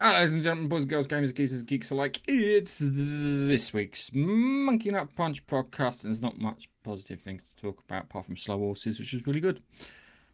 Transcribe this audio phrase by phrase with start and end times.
[0.00, 2.20] Hello, ladies and gentlemen, boys and girls, gamers, geezers, geeks alike.
[2.28, 7.82] It's this week's Monkey Nut Punch podcast, and there's not much positive things to talk
[7.88, 9.60] about apart from slow horses, which is really good.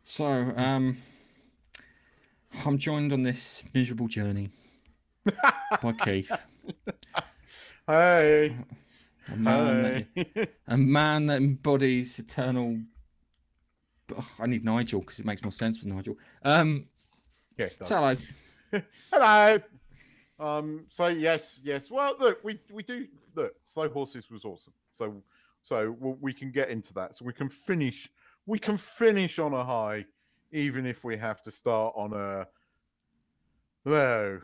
[0.03, 0.99] So, um,
[2.67, 4.51] I'm joined on this miserable journey
[5.83, 6.31] by Keith,
[7.87, 8.55] Hey.
[9.33, 12.79] a man, that, a man that embodies eternal.
[14.15, 16.19] Ugh, I need Nigel because it makes more sense with Nigel.
[16.43, 16.85] Um,
[17.57, 17.89] Yeah, it does.
[17.89, 18.17] so hello.
[19.13, 19.59] Hello.
[20.41, 20.85] Um.
[20.89, 21.91] So yes, yes.
[21.91, 23.55] Well, look, we we do look.
[23.65, 24.73] Slow horses was awesome.
[24.91, 25.23] So
[25.63, 27.17] so we can get into that.
[27.17, 28.09] So we can finish.
[28.47, 30.05] We can finish on a high,
[30.53, 32.47] even if we have to start on a
[33.85, 34.41] low.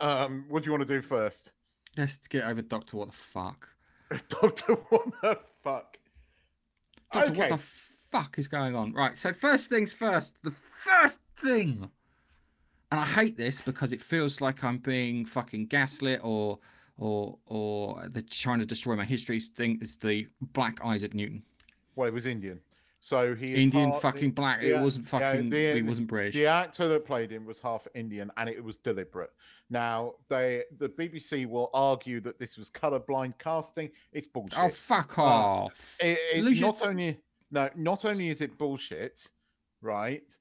[0.00, 0.46] Um.
[0.48, 1.52] What do you want to do first,
[1.96, 2.96] Let's get over Doctor.
[2.96, 3.68] What the fuck?
[4.28, 4.74] Doctor?
[4.74, 5.96] What the fuck?
[7.12, 7.50] Doctor, Okay.
[7.50, 7.64] what the
[8.10, 8.92] fuck is going on?
[8.92, 11.88] Right, so first things first, the first thing.
[12.90, 16.58] And I hate this because it feels like I'm being fucking gaslit or
[16.98, 21.42] or or they're trying to destroy my history thing is the black Isaac Newton.
[21.96, 22.60] Well, it was Indian.
[23.00, 24.62] So he is Indian part- fucking black.
[24.62, 26.34] yeah, it wasn't yeah, fucking the- he wasn't British.
[26.34, 29.30] The actor that played him was half Indian, and it was deliberate.
[29.68, 33.90] Now, they the BBC will argue that this was colorblind casting.
[34.12, 34.58] It's bullshit.
[34.58, 35.98] oh fuck off.
[36.00, 39.28] It- it- not only no, not only is it bullshit,
[39.82, 40.36] right?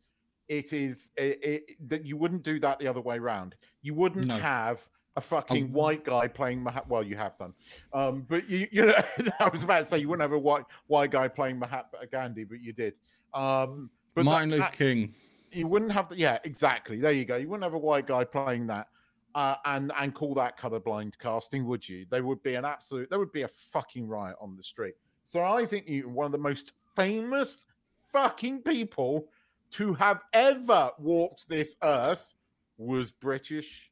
[0.48, 3.56] It is it, it, that you wouldn't do that the other way around.
[3.82, 4.38] You wouldn't No.
[4.38, 5.78] have a fucking Oh.
[5.80, 6.88] white guy playing Mahat.
[6.88, 7.54] Well, you have done,
[7.94, 8.96] um, but you you know
[9.40, 12.44] I was about to say you wouldn't have a white white guy playing Mahatma Gandhi,
[12.44, 12.94] but you did.
[13.34, 15.14] Um, but Martin Luther King.
[15.52, 18.24] you wouldn't have the, yeah exactly there you go you wouldn't have a white guy
[18.24, 18.88] playing that
[19.36, 23.20] uh, and and call that colorblind casting would you there would be an absolute there
[23.20, 24.94] would be a fucking riot on the street
[25.24, 27.66] so I think newton one of the most famous
[28.14, 29.28] fucking people
[29.76, 32.36] to have ever walked this earth
[32.78, 33.92] was british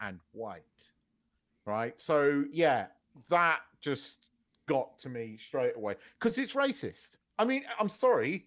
[0.00, 0.62] and white
[1.66, 2.86] right so yeah
[3.28, 4.26] that just
[4.68, 8.46] got to me straight away because it's racist i mean i'm sorry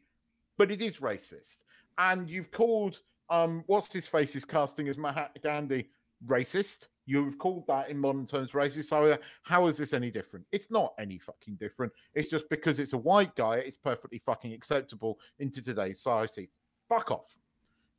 [0.57, 1.59] but it is racist
[1.97, 5.87] and you've called um what's his face is casting as Mahatma Gandhi
[6.27, 6.87] racist.
[7.05, 8.85] You've called that in modern terms racist.
[8.85, 10.45] So uh, how is this any different?
[10.51, 11.91] It's not any fucking different.
[12.13, 16.49] It's just because it's a white guy, it's perfectly fucking acceptable into today's society.
[16.91, 17.37] Fuck off.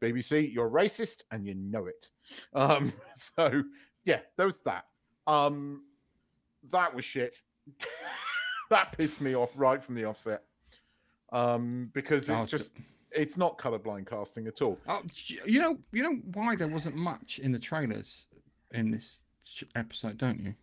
[0.03, 2.08] BBC, you're racist and you know it.
[2.53, 3.62] Um, so
[4.04, 4.84] yeah, there was that.
[5.26, 5.84] Um,
[6.70, 7.36] that was shit.
[8.70, 10.42] that pissed me off right from the offset.
[11.32, 12.72] Um, because Oh, it's just
[13.12, 14.78] it's not colorblind casting at all.
[15.14, 18.26] J- you know, you know why there wasn't much in the trailers
[18.72, 19.20] in this
[19.74, 20.54] episode, don't you?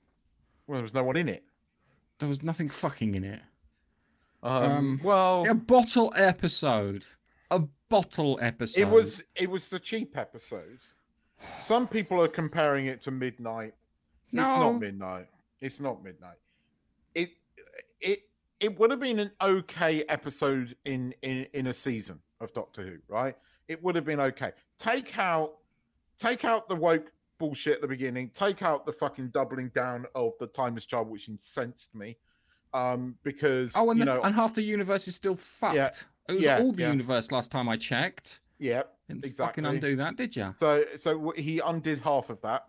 [0.68, 1.44] Well, there was no one in it.
[2.20, 3.42] There was nothing fucking in it.
[4.44, 7.06] Um, Um, well, A bottle episode.
[7.90, 8.82] Bottle episode.
[8.82, 10.80] it was it was the cheap episode.
[11.62, 13.74] Some people are comparing it to Midnight.
[14.32, 14.44] no.
[14.44, 15.28] It's not Midnight.
[15.62, 16.38] It's not Midnight.
[17.16, 17.32] It
[18.02, 18.20] it
[18.60, 22.98] it would have been an okay episode in in in a season of Doctor Who,
[23.08, 23.36] right?
[23.68, 24.52] It would have been okay.
[24.78, 25.56] Take out
[26.18, 28.30] take out the woke bullshit at the beginning.
[28.30, 32.18] Take out the fucking doubling down of the timeless child, which incensed me.
[32.74, 36.08] Um, because Oh, and, you the, know, and half the universe is still fucked.
[36.30, 36.92] It was Yeah, all the yeah.
[36.92, 38.40] universe last time I checked.
[38.60, 38.94] Yep.
[39.08, 39.64] Didn't Exactly.
[39.64, 40.46] fucking undo that, did you?
[40.58, 42.66] So so he undid half of that.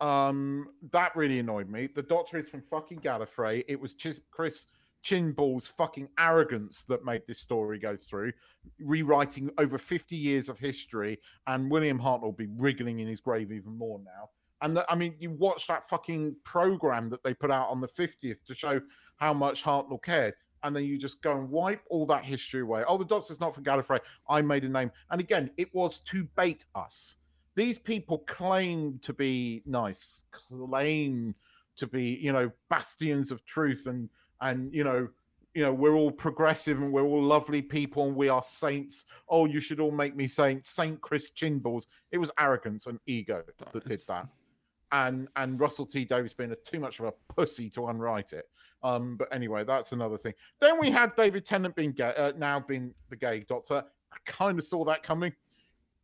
[0.00, 1.86] Um, that really annoyed me.
[1.86, 3.64] The Doctor is from fucking Gallifrey.
[3.68, 4.66] It was Chis- Chris
[5.02, 8.32] Chibnall's fucking arrogance that made this story go through,
[8.80, 13.52] rewriting over 50 years of history, and William Hartnell will be wriggling in his grave
[13.52, 14.30] even more now.
[14.62, 17.88] And the, I mean, you watch that fucking program that they put out on the
[17.88, 18.80] 50th to show
[19.16, 20.34] how much Hartnell cared.
[20.64, 22.82] And then you just go and wipe all that history away.
[22.88, 24.00] Oh, the Doctor's not from Gallifrey.
[24.28, 24.90] I made a name.
[25.10, 27.16] And again, it was to bait us.
[27.54, 31.34] These people claim to be nice, claim
[31.76, 34.08] to be, you know, bastions of truth and
[34.40, 35.08] and you know,
[35.54, 39.04] you know, we're all progressive and we're all lovely people and we are saints.
[39.28, 40.70] Oh, you should all make me saints.
[40.70, 41.86] Saint Chris Chibnalls.
[42.10, 44.26] It was arrogance and ego that did that.
[44.94, 48.48] And and Russell T Davies being a, too much of a pussy to unwrite it.
[48.84, 50.34] Um, but anyway, that's another thing.
[50.60, 53.82] Then we had David Tennant being gay, uh, now being the gay doctor.
[54.12, 55.32] I kind of saw that coming.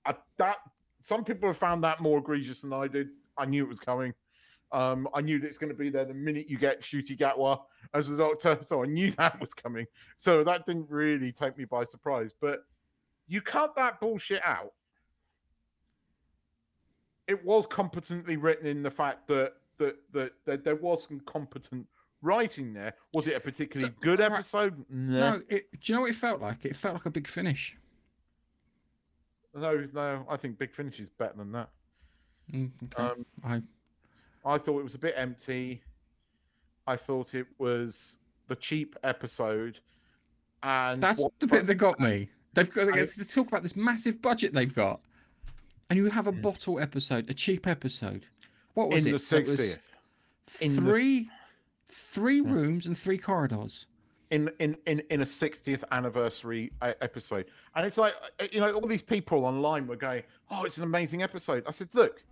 [0.04, 0.56] I, that
[1.00, 3.10] some people have found that more egregious than I did.
[3.38, 4.12] I knew it was coming.
[4.72, 7.60] Um, I knew that it's going to be there the minute you get Ncuti Gatwa
[7.94, 9.86] as the doctor, so I knew that was coming.
[10.16, 12.32] So that didn't really take me by surprise.
[12.40, 12.64] But
[13.28, 14.72] you cut that bullshit out.
[17.30, 21.86] It was competently written in the fact that that that, that there was some competent
[22.22, 22.94] writing there.
[23.14, 24.32] Was it a particularly Th- good right.
[24.32, 24.84] episode?
[24.90, 26.64] No, it, do you know what it felt like?
[26.64, 27.76] It felt like a big finish.
[29.54, 30.26] no, no.
[30.28, 31.70] I think Big Finish is better than that.
[32.52, 33.02] Mm, okay.
[33.02, 33.62] Um, I
[34.44, 35.82] I thought it was a bit empty.
[36.86, 38.18] I thought it was
[38.48, 39.80] the cheap episode,
[40.62, 42.28] and that's the bit that got me.
[42.54, 45.00] They've got to talk about this massive budget they've got,
[45.90, 46.40] and you have a Mm.
[46.42, 48.26] bottle episode, a cheap episode.
[48.74, 49.18] What was in it?
[49.18, 49.96] the That was sixtieth.
[50.60, 51.30] in the- Three,
[51.88, 52.50] three Yeah.
[52.50, 53.86] rooms and three corridors.
[54.30, 58.72] in in in in a 60th anniversary uh, episode and it's like uh, you know
[58.74, 60.22] all these people online were going
[60.52, 62.22] oh it's an amazing episode i said look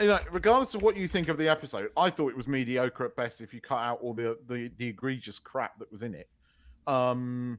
[0.00, 3.04] you know regardless of what you think of the episode i thought it was mediocre
[3.04, 6.14] at best if you cut out all the the, the egregious crap that was in
[6.14, 6.28] it
[6.88, 7.56] um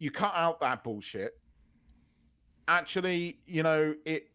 [0.00, 1.38] you cut out that bullshit
[2.68, 4.30] actually you know it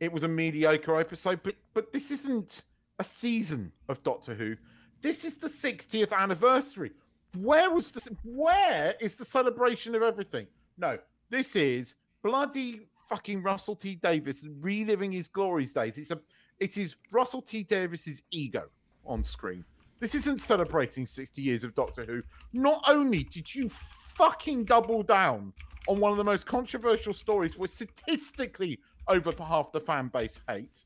[0.00, 2.64] it was a mediocre episode but but this isn't
[2.98, 4.56] a season of doctor who
[5.02, 6.92] this is the 60th anniversary.
[7.38, 8.08] Where was this?
[8.24, 10.46] Where is the celebration of everything?
[10.78, 10.98] No,
[11.30, 15.98] this is bloody fucking Russell T Davies reliving his glories days.
[15.98, 16.20] It's a,
[16.60, 18.64] it is Russell T Davies's ego
[19.04, 19.64] on screen.
[20.00, 22.20] This isn't celebrating 60 years of Doctor Who.
[22.52, 23.70] Not only did you
[24.16, 25.52] fucking double down
[25.88, 28.78] on one of the most controversial stories, where statistically
[29.08, 30.84] over half the fan base hate.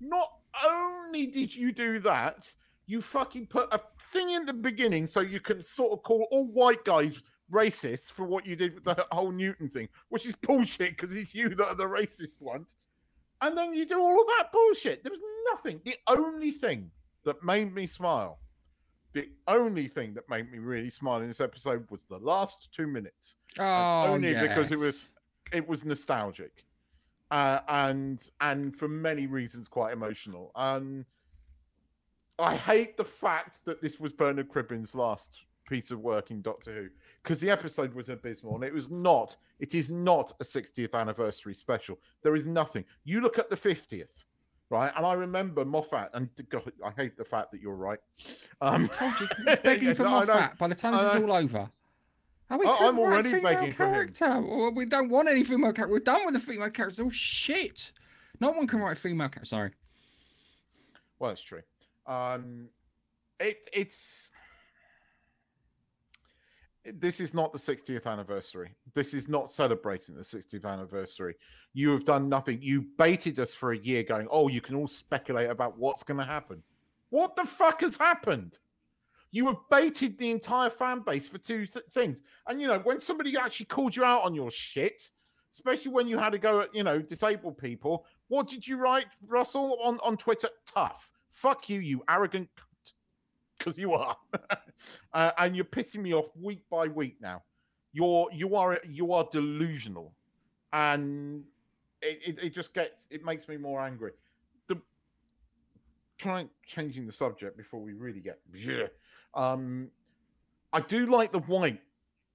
[0.00, 0.30] Not
[0.64, 2.54] only did you do that,
[2.86, 6.46] you fucking put a thing in the beginning so you can sort of call all
[6.46, 10.90] white guys racist for what you did with the whole Newton thing, which is bullshit
[10.90, 12.74] because it's you that are the racist ones.
[13.40, 15.02] And then you do all of that bullshit.
[15.02, 15.20] There was
[15.52, 15.80] nothing.
[15.84, 16.90] The only thing
[17.24, 18.38] that made me smile,
[19.14, 22.86] the only thing that made me really smile in this episode was the last two
[22.86, 23.36] minutes.
[23.58, 25.12] Oh, only because it was
[25.52, 26.64] it was nostalgic
[27.30, 30.52] uh, and and for many reasons quite emotional.
[30.54, 31.04] And
[32.40, 36.74] i hate the fact that this was Bernard Cribbins' last piece of work in doctor
[36.74, 36.88] who
[37.22, 41.54] because the episode was abysmal and it was not it is not a 60th anniversary
[41.54, 41.98] special.
[42.22, 42.84] There is nothing.
[43.04, 44.24] You look at the 50th
[44.74, 47.98] right and i remember moffat and God, i hate the fact that you're right
[48.60, 49.28] um Told you,
[49.62, 50.58] begging Yeah, for no, Moffat.
[50.58, 51.70] By the time this is all over,
[52.50, 54.12] oh, I- I'm already begging for him.
[54.48, 55.92] Well, we don't want any female character.
[55.92, 57.00] We're done with the female characters.
[57.00, 57.92] Oh shit!
[58.40, 59.44] No one can write female character.
[59.46, 59.70] Sorry.
[61.18, 61.62] Well, that's true.
[62.06, 62.68] Um,
[63.40, 64.30] it it's
[66.92, 68.74] this is not the 60th anniversary.
[68.92, 71.34] This is not celebrating the 60th anniversary.
[71.72, 72.58] You have done nothing.
[72.60, 76.18] You baited us for a year, going, "Oh, you can all speculate about what's going
[76.18, 76.62] to happen."
[77.10, 78.58] What the fuck has happened?
[79.30, 82.22] You have baited the entire fan base for two th- things.
[82.48, 85.10] And you know, when somebody actually called you out on your shit,
[85.52, 89.06] especially when you had to go at you know disabled people, what did you write,
[89.26, 90.48] Russell, on on Twitter?
[90.66, 91.10] Tough.
[91.32, 92.48] Fuck you, you arrogant.
[93.64, 94.16] Because you are,
[95.12, 97.42] uh, and you're pissing me off week by week now.
[97.92, 100.12] You're you are you are delusional,
[100.72, 101.44] and
[102.02, 104.12] it, it, it just gets it makes me more angry.
[104.66, 104.76] The
[106.18, 108.38] trying changing the subject before we really get.
[109.34, 109.90] Um,
[110.72, 111.80] I do like the white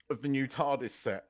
[0.10, 1.26] of the new TARDIS set,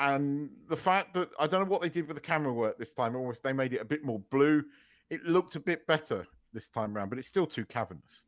[0.00, 2.94] and the fact that I don't know what they did with the camera work this
[2.94, 4.64] time, or if they made it a bit more blue.
[5.10, 8.24] It looked a bit better this time around, but it's still too cavernous.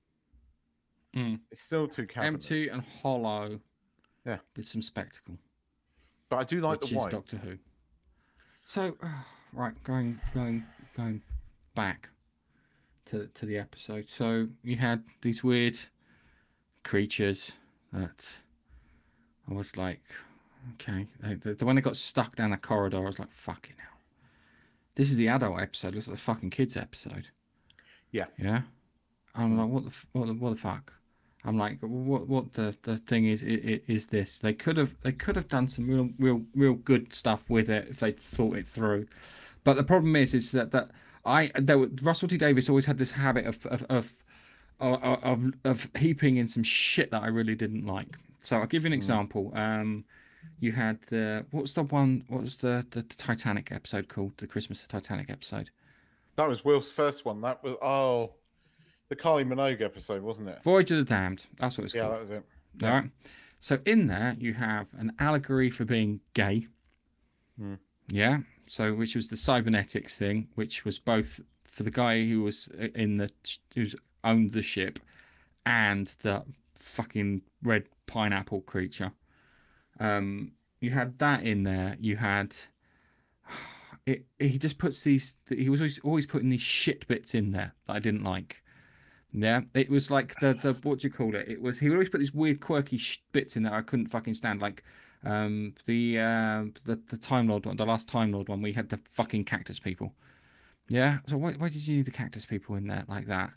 [1.17, 1.41] Mm.
[1.51, 2.51] It's still too cavernous.
[2.51, 3.59] Empty and hollow.
[4.27, 4.39] Yeah.
[4.57, 5.39] With some spectacle.
[6.29, 7.11] but I do like which the is white.
[7.13, 7.59] Doctor Who.
[8.65, 8.97] So,
[9.53, 10.65] right, going going
[10.97, 11.23] going
[11.75, 12.11] back
[13.07, 14.09] to to the episode.
[14.09, 15.79] So you had these weird
[16.85, 17.53] creatures
[17.93, 18.41] that
[19.51, 20.03] I was like,
[20.75, 23.77] okay, they, the, the when they got stuck down the corridor, I was like, fucking
[23.79, 24.01] hell.
[24.97, 25.95] This is the adult episode.
[25.95, 27.29] Looks like the fucking kids episode.
[28.11, 28.27] Yeah.
[28.39, 28.63] Yeah.
[29.35, 30.93] I'm like, what the what the, what the fuck?
[31.47, 34.39] I'm like, what what the, the thing is, is is this?
[34.39, 37.89] They could have they could have done some real real real good stuff with it
[37.89, 39.07] if they thought it through.
[39.65, 40.91] But the problem is, is that that
[41.25, 44.19] I there were, Russell T Davies always had this habit of of of
[44.81, 48.19] of, of, of heaping in some shit that I really didn't like.
[48.43, 48.97] So I'll give you an Mm.
[48.97, 49.53] example.
[49.55, 50.05] Um,
[50.61, 52.25] you had the what's the one?
[52.29, 54.37] What was the, the the Titanic episode called?
[54.39, 55.71] The Christmas Titanic episode.
[56.37, 57.41] That was Will's first one.
[57.41, 58.35] That was oh,
[59.09, 60.63] the Kylie Minogue episode, wasn't it?
[60.63, 61.47] Voyage of the Damned.
[61.59, 62.15] That's what it's Yeah, called.
[62.15, 62.45] that was it.
[62.83, 63.11] All right.
[63.61, 66.67] So in there you have an allegory for being gay.
[67.59, 67.75] Hmm.
[68.09, 68.39] Yeah.
[68.67, 73.17] So which was the cybernetics thing, which was both for the guy who was in
[73.17, 73.31] the
[73.75, 73.95] who's
[74.25, 74.99] owned the ship,
[75.65, 76.43] and the
[76.75, 79.13] fucking red pineapple creature.
[80.01, 81.97] Um, you had that in there.
[82.01, 82.55] You had.
[84.05, 85.35] It, he just puts these.
[85.49, 88.63] He was always, always putting these shit bits in there that I didn't like.
[89.39, 91.47] Yeah, it was like the the what do you call it?
[91.47, 94.07] It was he would always put these weird quirky sh- bits in there I couldn't
[94.09, 94.63] fucking stand.
[94.63, 94.83] Like
[95.25, 98.63] um the uh, the the Time Lord one, the last Time Lord one.
[98.63, 100.15] We had the fucking cactus people.
[100.89, 101.19] Yeah.
[101.27, 103.51] So why, why did you need the cactus people in there like that?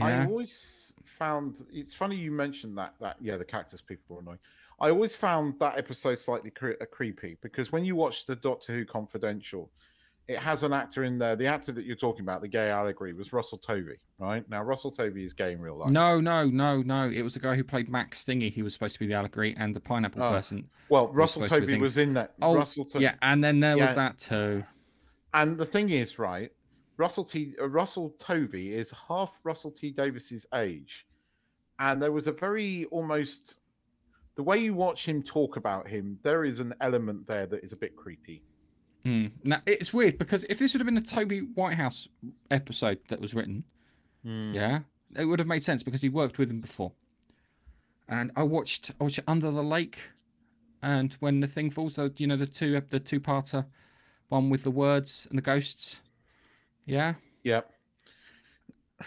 [0.00, 0.26] I Yeah.
[0.26, 4.38] always found it's funny you mentioned that that yeah the cactus people were annoying.
[4.80, 8.84] I always found that episode slightly cre- creepy because when you watch the Doctor Who
[8.86, 9.70] Confidential,
[10.28, 11.34] it has an actor in there.
[11.36, 14.48] The actor that you're talking about, the gay allegory, was Russell Tovey, right?
[14.50, 15.90] Now Russell Tovey is gay in real life.
[15.90, 17.08] No, no, no, no.
[17.08, 18.50] It was the guy who played Max Stingy.
[18.50, 20.30] He was supposed to be the allegory and the pineapple Oh.
[20.30, 20.68] person.
[20.90, 22.34] Well, Russell be Tovey was in that.
[22.42, 24.62] Oh, Russell To- Yeah, and then there was that too.
[25.32, 26.52] And the thing is, right,
[26.98, 27.54] Russell T.
[27.60, 29.92] Uh, Russell Tovey is half Russell T.
[29.92, 31.06] Davies's age,
[31.78, 33.58] and there was a very almost
[34.34, 36.18] the way you watch him talk about him.
[36.22, 38.42] There is an element there that is a bit creepy.
[39.04, 39.30] Mm.
[39.44, 42.08] Now it's weird because if this would have been a Toby Whithouse
[42.50, 43.64] episode that was written,
[44.24, 44.52] Hmm.
[44.52, 44.80] yeah,
[45.16, 46.92] it would have made sense because he worked with him before.
[48.08, 49.98] And I watched, I watched Under the Lake,
[50.82, 53.66] and when the thing falls, you know the two, the two-parter,
[54.28, 56.00] one with the words and the ghosts,
[56.86, 57.14] yeah.
[57.44, 57.70] Yep.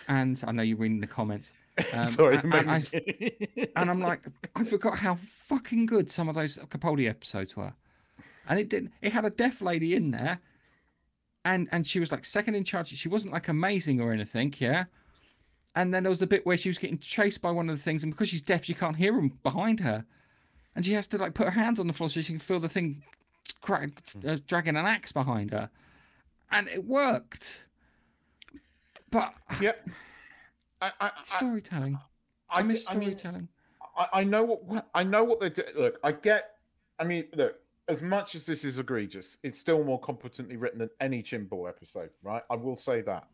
[0.07, 1.53] And I know you're reading the comments,
[1.93, 4.21] Um, Sorry, and- and me- and I'm like,
[4.55, 7.73] I forgot how fucking good some of those Capaldi episodes were.
[8.47, 8.91] And it didn't.
[9.01, 10.39] It had a deaf lady in there,
[11.45, 12.89] and and she was like second in charge.
[12.89, 14.85] She wasn't like amazing or anything, yeah.
[15.75, 17.83] And then there was a bit where she was getting chased by one of the
[17.83, 20.05] things, and because she's deaf, she can't hear him behind her,
[20.75, 22.59] and she has to like put her hands on the floor so she can feel
[22.59, 23.03] the thing
[23.61, 23.89] cra-
[24.27, 25.69] uh, dragging an axe behind her,
[26.51, 27.65] and it worked.
[29.11, 29.87] But yep.
[30.81, 31.99] I, I, storytelling,
[32.49, 33.47] I, I miss I mean, storytelling.
[33.97, 35.63] I, I know what I know what they do.
[35.77, 36.55] Look, I get.
[36.99, 37.55] I mean, look.
[37.91, 42.09] As much as this is egregious, it's still more competently written than any Chibnall episode,
[42.23, 42.41] right?
[42.49, 43.27] I will say that.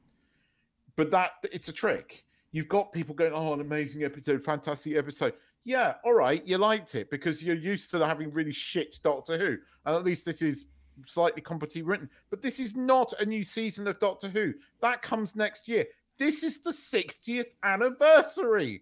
[0.96, 2.26] But that it's a trick.
[2.54, 6.96] You've got people going, "Oh, an amazing episode, fantastic episode." Yeah, all right, you liked
[6.96, 10.66] it because you're used to having really shit Doctor Who, and at least this is
[11.06, 12.10] slightly competently written.
[12.32, 14.56] But this is not a new season of Doctor Who.
[14.82, 15.86] That comes next year.
[16.18, 18.82] This is the 60th anniversary.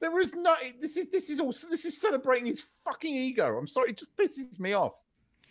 [0.00, 0.58] There is not.
[0.80, 3.56] This is this is also this is celebrating his fucking ego.
[3.56, 5.03] I'm sorry, it just pisses me off.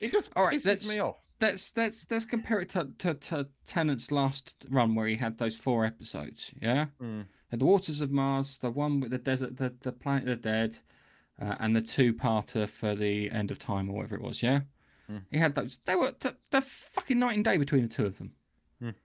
[0.04, 1.18] It just All right, pisses let's- me off.
[1.42, 5.56] let's let's let's compare it to, to, to Tennant's last run where he had those
[5.56, 6.52] four episodes.
[6.62, 7.26] Yeah, Mm.
[7.52, 10.78] the Waters of Mars, the one with the desert, the the Planet of the Dead,
[11.42, 14.44] uh, and the two-parter for the End of Time or whatever it was.
[14.44, 14.62] Yeah,
[15.10, 15.24] Mm.
[15.32, 15.78] he had those.
[15.86, 18.34] They were the, the fucking night and day between the two of them.
[18.82, 18.96] Mm.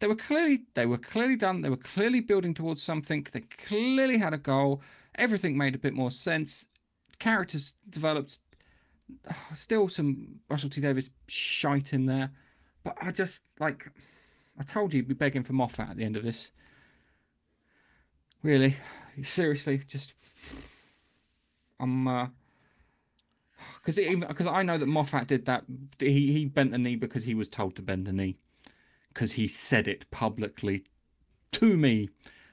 [0.00, 1.60] They were clearly they were clearly done.
[1.62, 3.26] They were clearly building towards something.
[3.32, 4.82] They clearly had a goal.
[5.16, 6.66] Everything made a bit more sense.
[7.18, 8.38] Characters developed
[9.54, 12.30] still some Russell T Davies shite in there,
[12.84, 13.90] but I just like
[14.58, 16.52] I told you, you'd be begging for Moffat at the end of this.
[18.42, 18.76] Really,
[19.22, 20.14] seriously, just
[21.78, 22.26] I'm uh
[23.76, 25.64] because because I know that Moffat did that.
[25.98, 28.36] He he bent the knee because he was told to bend the knee,
[29.12, 30.84] because he said it publicly
[31.52, 32.08] to me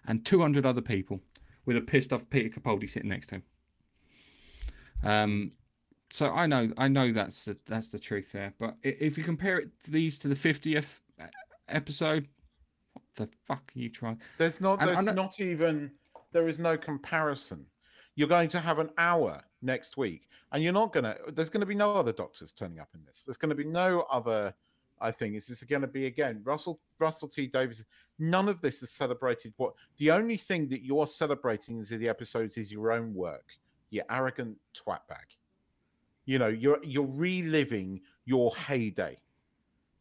[0.08, 1.20] and 200 other people
[1.66, 3.44] with a pissed off Peter Capaldi sitting next to him.
[5.04, 5.52] Um,
[6.10, 8.54] so I know I know that's the that's the truth there.
[8.60, 11.26] But if you compare it these to the 50th uh,
[11.68, 12.28] episode,
[12.94, 14.22] what the fuck are you trying?
[14.38, 14.80] There's not.
[14.80, 15.92] There's and- not even.
[16.32, 17.66] There is no comparison.
[18.16, 21.16] You're going to have an hour next week, and you're not gonna.
[21.34, 23.24] There's going to be no other doctors turning up in this.
[23.26, 24.54] There's going to be no other.
[25.00, 27.86] I think is just going to be again Russell Russell T Davies.
[28.18, 29.54] None of this is celebrated.
[29.58, 33.46] What the only thing that you're celebrating is the episodes is your own work.
[33.92, 35.37] You arrogant twat twatbag.
[36.28, 39.18] You know you're you're reliving your heyday.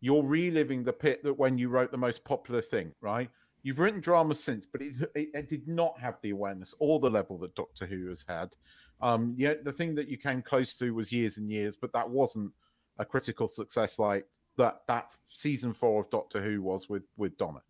[0.00, 3.30] You're reliving the pit that when you wrote the most popular thing, right?
[3.62, 7.11] You've written drama since, but it, it, it did not have the awareness or the
[7.11, 8.54] level that Doctor Who has had.
[9.00, 12.09] Um, yeah, the thing that you came close to was years and years, but that
[12.09, 12.52] wasn't
[12.99, 14.83] a critical success like that.
[14.87, 17.62] That season four of Doctor Who was with with Donna,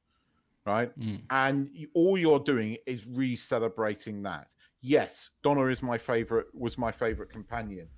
[0.65, 0.99] right?
[0.99, 1.21] Mm.
[1.31, 4.55] and you, all you're doing is re-celebrating that.
[4.83, 6.47] Yes, Donna is my favorite.
[6.53, 7.89] Was my favorite companion,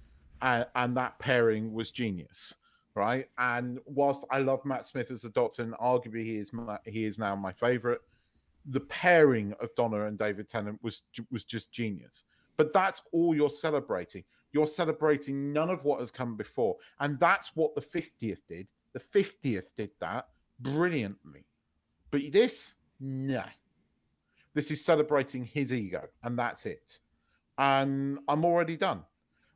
[0.42, 2.54] and, and that pairing was genius,
[2.94, 3.26] right?
[3.38, 7.04] And whilst I love Matt Smith as a Doctor, and arguably he is my, he
[7.04, 8.00] is now my favorite,
[8.66, 12.24] the pairing of Donna and David Tennant was was just genius.
[12.56, 14.24] But that's all you're celebrating.
[14.52, 18.66] You're celebrating none of what has come before, and that's what the 50th did.
[18.94, 20.28] The 50th did that
[20.60, 21.44] brilliantly.
[22.10, 23.44] But this, no.
[24.54, 26.98] This is celebrating his ego, and that's it.
[27.58, 29.02] And I'm already done.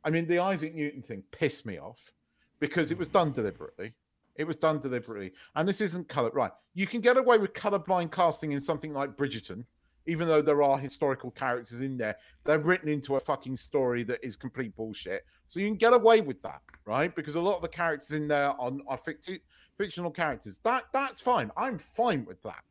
[0.04, 2.12] I mean, the Isaac Newton thing pissed me off
[2.60, 3.12] because it was mm.
[3.12, 3.92] done deliberately.
[4.36, 5.32] It was done deliberately.
[5.54, 6.52] And this isn't color right.
[6.74, 9.64] You can get away with colorblind casting in something like Bridgerton.
[10.06, 14.18] even though there are historical characters in there, they're written into a fucking story that
[14.22, 15.24] is complete bullshit.
[15.46, 17.14] So you can get away with that, right?
[17.14, 19.40] Because a lot of the characters in there are, are ficti-
[19.76, 20.60] fictional characters.
[20.64, 21.50] That that's fine.
[21.56, 22.64] I'm fine with that,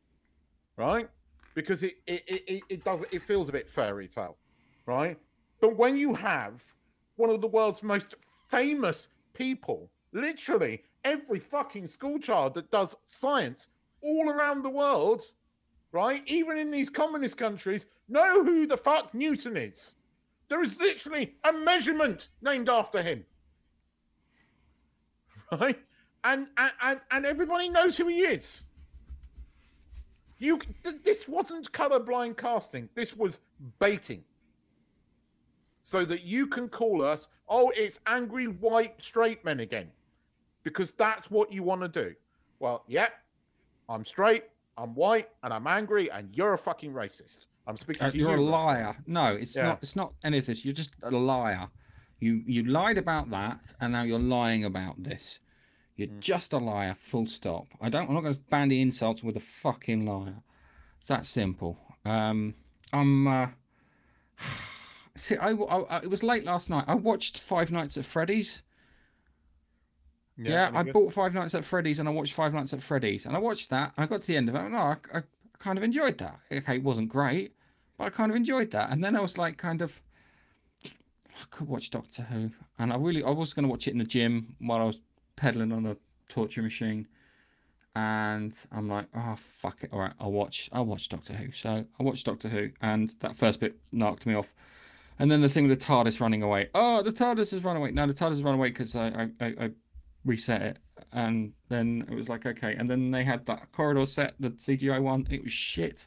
[0.76, 1.08] right?
[1.54, 4.36] Because it it it, it does it feels a bit fairy tale,
[4.86, 5.18] right?
[5.60, 6.62] But when you have
[7.16, 8.14] one of the world's most
[8.48, 13.68] famous people, literally every fucking school child that does science
[14.02, 15.22] all around the world
[15.92, 16.22] right?
[16.26, 19.96] Even in these communist countries, know who the fuck Newton is.
[20.48, 23.24] There is literally a measurement named after him.
[25.60, 25.78] Right?
[26.24, 26.48] And
[26.80, 28.62] and and everybody knows who he is.
[30.38, 30.58] You
[31.04, 32.88] this wasn't colorblind casting.
[32.94, 33.38] This was
[33.78, 34.24] baiting.
[35.84, 39.90] So that you can call us, oh, it's angry white straight men again.
[40.62, 42.14] Because that's what you want to do.
[42.60, 43.14] Well, yep,
[43.88, 44.44] I'm straight,
[44.78, 47.46] I'm white and I'm angry, and you're a fucking racist.
[47.66, 48.02] I'm speaking.
[48.02, 48.96] Uh, to you're you, a liar.
[49.06, 49.64] No, it's Yeah.
[49.64, 49.78] not.
[49.82, 50.64] It's not any of this.
[50.64, 51.68] You're just a liar.
[52.20, 55.40] You you lied about that, and now you're lying about this.
[55.96, 56.20] You're Mm.
[56.20, 56.94] just a liar.
[56.94, 57.66] Full stop.
[57.80, 58.08] I don't.
[58.08, 60.42] I'm not going to bandy insults with a fucking liar.
[60.98, 61.78] It's that simple.
[62.04, 62.54] Um,
[62.92, 63.26] I'm.
[63.26, 63.46] Uh,
[65.16, 66.84] see, I, I, it was late last night.
[66.86, 68.62] I watched Five Nights at Freddy's.
[70.36, 70.92] Yeah, any I good?
[70.94, 73.70] bought Five Nights at Freddy's and I watched Five Nights at Freddy's and I watched
[73.70, 74.62] that and I got to the end of it.
[74.62, 75.22] And, oh, I, I
[75.58, 76.40] kind of enjoyed that.
[76.50, 77.54] Okay, it wasn't great,
[77.98, 78.90] but I kind of enjoyed that.
[78.90, 80.00] And then I was like, kind of,
[80.84, 83.98] I could watch Doctor Who, and I really, I was going to watch it in
[83.98, 85.00] the gym while I was
[85.36, 85.96] pedaling on a
[86.28, 87.06] torture machine.
[87.94, 91.52] And I'm like, oh fuck it, all right, I'll watch, I'll watch Doctor Who.
[91.52, 94.54] So I watched Doctor Who, and that first bit knocked me off.
[95.18, 96.68] And then the thing with the TARDIS running away.
[96.74, 97.90] Oh, the TARDIS has run away.
[97.90, 99.70] No, the TARDIS has run away because I, I, I, I
[100.24, 100.78] reset it,
[101.12, 102.74] and then it was like okay.
[102.76, 105.26] And then they had that corridor set, the CGI one.
[105.30, 106.06] It was shit.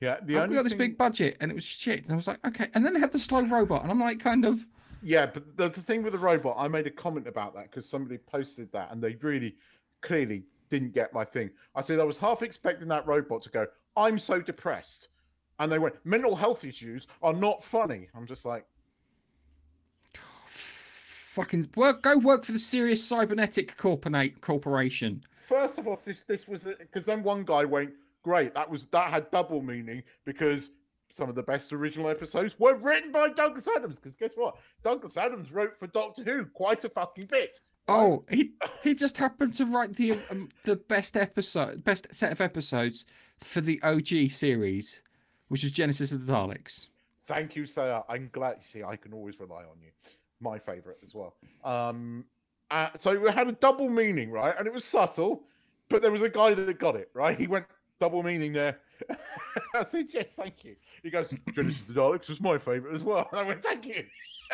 [0.00, 2.02] Yeah, the we got this thing- big budget, and it was shit.
[2.02, 2.68] And I was like, okay.
[2.74, 4.66] And then they had the slow robot, and I'm like, kind of.
[5.02, 7.88] Yeah, but the, the thing with the robot, I made a comment about that because
[7.88, 9.54] somebody posted that and they really
[10.00, 11.50] clearly didn't get my thing.
[11.74, 15.08] I said I was half expecting that robot to go, I'm so depressed.
[15.58, 18.08] And they went, mental health issues are not funny.
[18.14, 18.66] I'm just like,
[20.48, 25.20] Fucking work, go work for the Sirius Cybernetic Corporate Corporation.
[25.46, 27.90] first of all, this this was because then one guy went,
[28.22, 30.70] great, that was that had double meaning because
[31.10, 33.98] some of the best original episodes were written by Douglas Adams.
[33.98, 34.56] Because guess what?
[34.82, 37.60] Douglas Adams wrote for Doctor Who quite a fucking bit.
[37.86, 38.52] Oh, he
[38.82, 43.04] he just happened to write the um, the best episode, best set of episodes
[43.42, 45.02] for the OG series,
[45.48, 46.88] which was Genesis of the Daleks.
[47.26, 48.04] Thank you, Sarah.
[48.08, 48.56] I'm glad.
[48.60, 49.90] You see, I can always rely on you.
[50.40, 51.34] My favorite as well.
[51.64, 52.24] Um,
[52.70, 54.54] uh, so it had a double meaning, right?
[54.58, 55.44] And it was subtle,
[55.88, 57.38] but there was a guy that got it, right?
[57.38, 57.66] He went
[58.00, 58.78] double meaning there.
[59.74, 60.76] I said, yes, thank you.
[61.02, 63.28] He goes, Genesis of the Daleks was my favorite as well.
[63.32, 64.04] I went, thank you.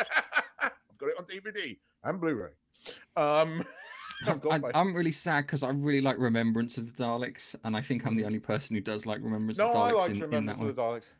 [0.59, 2.51] I've got it on DVD and Blu-ray.
[3.15, 3.67] Um, I've got
[4.27, 8.05] I, I'm really sad because I really like Remembrance of the Daleks, and I think
[8.05, 10.15] I'm the only person who does like Remembrance no, of the I Daleks like in,
[10.15, 11.13] in Remembrance that of the Daleks.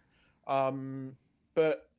[0.47, 1.15] Um,
[1.55, 1.89] but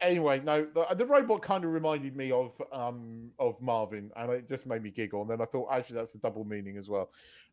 [0.00, 4.48] anyway, no, the, the robot kind of reminded me of um of Marvin, and it
[4.48, 5.22] just made me giggle.
[5.22, 7.10] And then I thought, actually, that's a double meaning as well.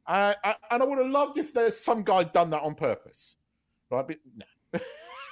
[0.07, 3.37] Uh, I- and I would have loved if there's some guy done that on purpose,
[3.89, 4.07] right?
[4.07, 4.79] But no.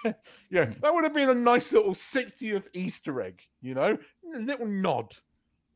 [0.49, 0.79] yeah, Hmm.
[0.81, 3.97] that would have been a nice little 60th Easter egg, you know,
[4.33, 5.15] a little nod.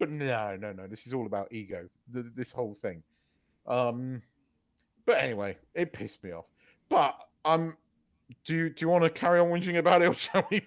[0.03, 0.85] But no, no, no.
[0.85, 1.87] This is all about ego.
[2.13, 3.01] th- This whole thing.
[3.65, 4.21] Um,
[5.05, 6.43] but anyway, it pissed me off.
[6.89, 7.77] But um,
[8.43, 10.61] do you do you want to carry on whinging about it, or shall we?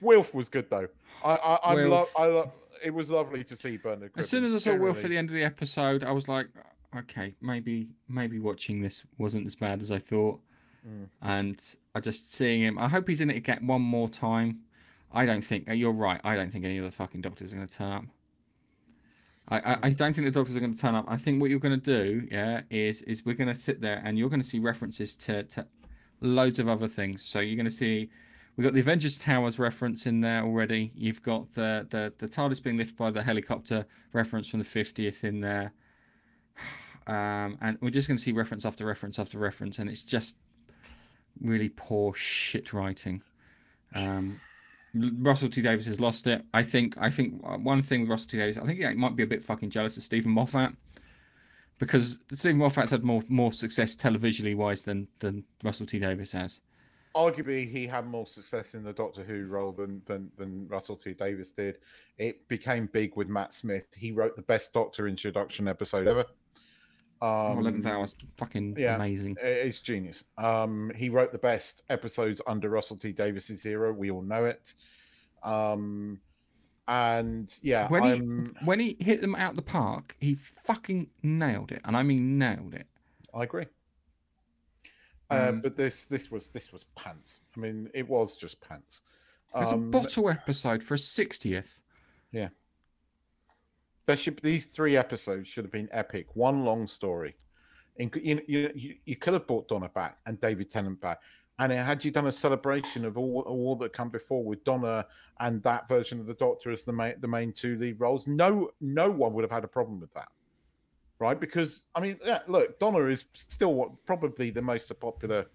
[0.00, 0.88] Wilf was good though.
[1.24, 2.14] I I, I love Wilf.
[2.18, 2.50] I love.
[2.82, 4.10] It was lovely to see Bernard.
[4.16, 6.48] As soon as I saw Wilf at the end of the episode, I was like,
[6.96, 10.40] okay, maybe maybe watching this wasn't as bad as I thought.
[10.84, 11.06] Mm.
[11.22, 12.76] And I just seeing him.
[12.76, 14.62] I hope he's in it again one more time.
[15.12, 16.20] I don't think you're right.
[16.24, 18.04] I don't think any of the fucking doctors are going to turn up.
[19.48, 21.06] I, I, don't think the doctors are going to turn up.
[21.08, 24.00] I think what you're going to do, yeah, is is we're going to sit there
[24.04, 25.66] and you're going to see references to, to
[26.20, 27.24] loads of other things.
[27.24, 28.10] So you're going to see
[28.56, 30.92] we've got the Avengers Towers reference in there already.
[30.94, 35.24] You've got the the the TARDIS being lifted by the helicopter reference from the 50th
[35.24, 35.72] in there.
[37.06, 40.36] Um, and we're just going to see reference after reference after reference, and it's just
[41.40, 43.20] really poor shit writing.
[43.94, 44.40] Um,
[44.94, 46.42] Russell T Davies has lost it.
[46.52, 46.96] I think.
[46.98, 49.26] I think uh, one thing with Russell T Davies, I think he might be a
[49.26, 50.72] bit fucking jealous of Steven Moffat
[51.78, 56.60] because Steven Moffat's had more more success televisually wise than than Russell T Davies has.
[57.16, 61.14] arguably he had more success in the Doctor Who role than, than than Russell T
[61.14, 61.78] Davies did.
[62.18, 63.86] It became big with Matt Smith.
[63.96, 66.24] He wrote the best Doctor introduction episode ever.
[67.22, 68.94] Um, Eleventh hour is fucking yeah.
[68.96, 69.36] amazing.
[69.42, 70.24] It's genius.
[70.38, 73.92] Um, he wrote the best episodes under Russell T Davies's era.
[73.92, 74.74] We all know it.
[75.42, 76.20] Um,
[76.88, 81.82] and yeah, When he when he hit them out the park, he fucking nailed it,
[81.84, 82.86] and I mean nailed it.
[83.34, 83.66] I agree.
[85.30, 87.42] Uh, Um, but this this was this was pants.
[87.56, 89.02] I mean, it was just pants.
[89.54, 91.80] It's a Um, bottle episode for a sixtieth.
[94.10, 96.34] There should these three episodes should have been epic.
[96.34, 97.36] One long story.
[97.98, 101.20] In, you, you, you, could have brought Donna back and David Tennant back,
[101.60, 105.06] and had you done a celebration of all all that come before with Donna
[105.38, 108.72] and that version of the Doctor as the main the main two lead roles, no
[108.80, 110.30] no one would have had a problem with that,
[111.20, 111.38] right?
[111.38, 115.46] Because I mean, yeah, look, Donna is still what, probably the most popular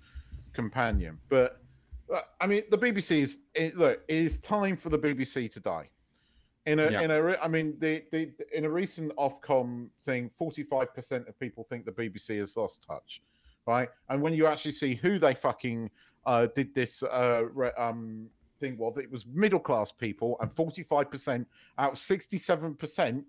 [0.54, 1.62] companion, but
[2.10, 4.00] uh, I mean, the BBC is it, look.
[4.08, 5.89] It is time for the BBC to die
[6.65, 7.01] in a Yeah.
[7.01, 11.28] in a re- I mean the, the in a recent Ofcom thing, forty five percent
[11.28, 13.21] of people think the BBC has lost touch,
[13.67, 13.89] right?
[14.10, 15.89] And when you actually see who they fucking
[16.25, 18.28] uh, did this uh, re- um
[18.60, 21.47] thing, well, it was middle class people, and forty five percent
[21.78, 23.23] out of sixty seven percent,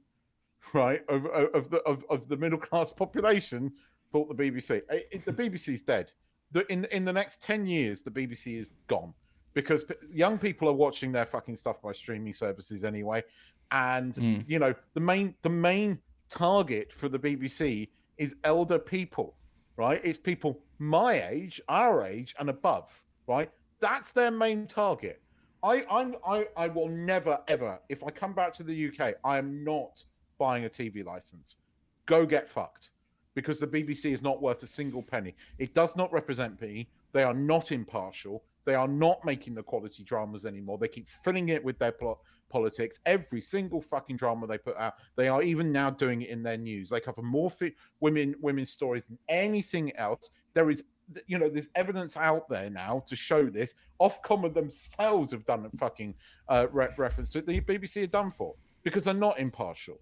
[0.72, 3.72] right, of, of of the of, of the middle class population
[4.12, 4.82] thought the BBC.
[4.90, 6.12] It- it- the BBC's dead.
[6.52, 9.12] The, in in the next ten years, the BBC is gone
[9.56, 13.24] because p- young people are watching their fucking stuff by streaming services anyway.
[13.72, 14.48] And Mm.
[14.48, 17.88] you know the main the main target for the bbc
[18.18, 19.34] is elder people
[19.76, 20.00] right?
[20.04, 23.50] It's people my age our age and above right?
[23.80, 25.20] That's their main target.
[25.62, 29.00] I i'm i, I will never ever if i come back to the uk
[29.32, 30.04] i am not
[30.38, 31.56] buying a tv license.
[32.04, 32.90] Go get fucked
[33.34, 35.34] because the bbc is not worth a single penny.
[35.58, 36.88] It does not represent me.
[37.12, 40.76] They are not impartial they are not making the quality dramas anymore.
[40.76, 42.18] They keep filling it with their plot
[42.50, 42.98] politics.
[43.06, 46.58] Every single fucking drama they put out, they are even now doing it in their
[46.58, 46.90] news.
[46.90, 50.30] They cover more fi- women women's stories than anything else.
[50.52, 50.82] There is,
[51.28, 53.74] you know, there's evidence out there now to show this.
[54.00, 56.14] Ofcom themselves have done a fucking
[56.48, 57.46] uh, re- reference to it.
[57.46, 60.00] The BBC are done for because they're not impartial.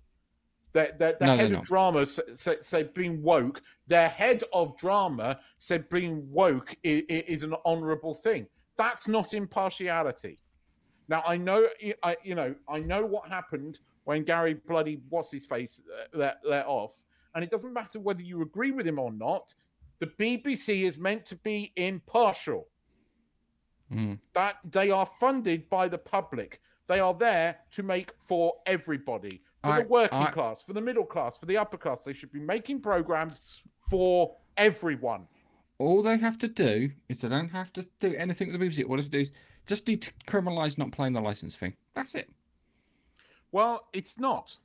[0.73, 1.65] Their, their, their No, they're head of not.
[1.65, 3.63] drama said, said, said being woke.
[3.87, 8.49] Their head of drama said being woke is, is an honourable thing.
[8.77, 10.39] That's not impartiality.
[11.09, 11.67] Now I know,
[12.03, 16.39] I you know, I know what happened when Gary bloody what's his face uh, let
[16.45, 16.93] let off,
[17.35, 19.55] and it doesn't matter whether you agree with him or not.
[20.01, 22.69] The BBC is meant to be impartial.
[23.93, 24.19] Mm.
[24.33, 26.61] That they are funded by the public.
[26.87, 30.81] They are there to make for everybody, for I- the working I- class, for the
[30.81, 32.05] middle class, for the upper class.
[32.05, 35.27] They should be making programs for everyone.
[35.79, 38.85] All they have to do is they don't have to do anything with the BBC.
[38.89, 39.33] All they have to do is
[39.67, 41.75] just decriminalise not playing the license fee.
[41.95, 42.31] That's it.
[43.53, 44.57] Well, it's not.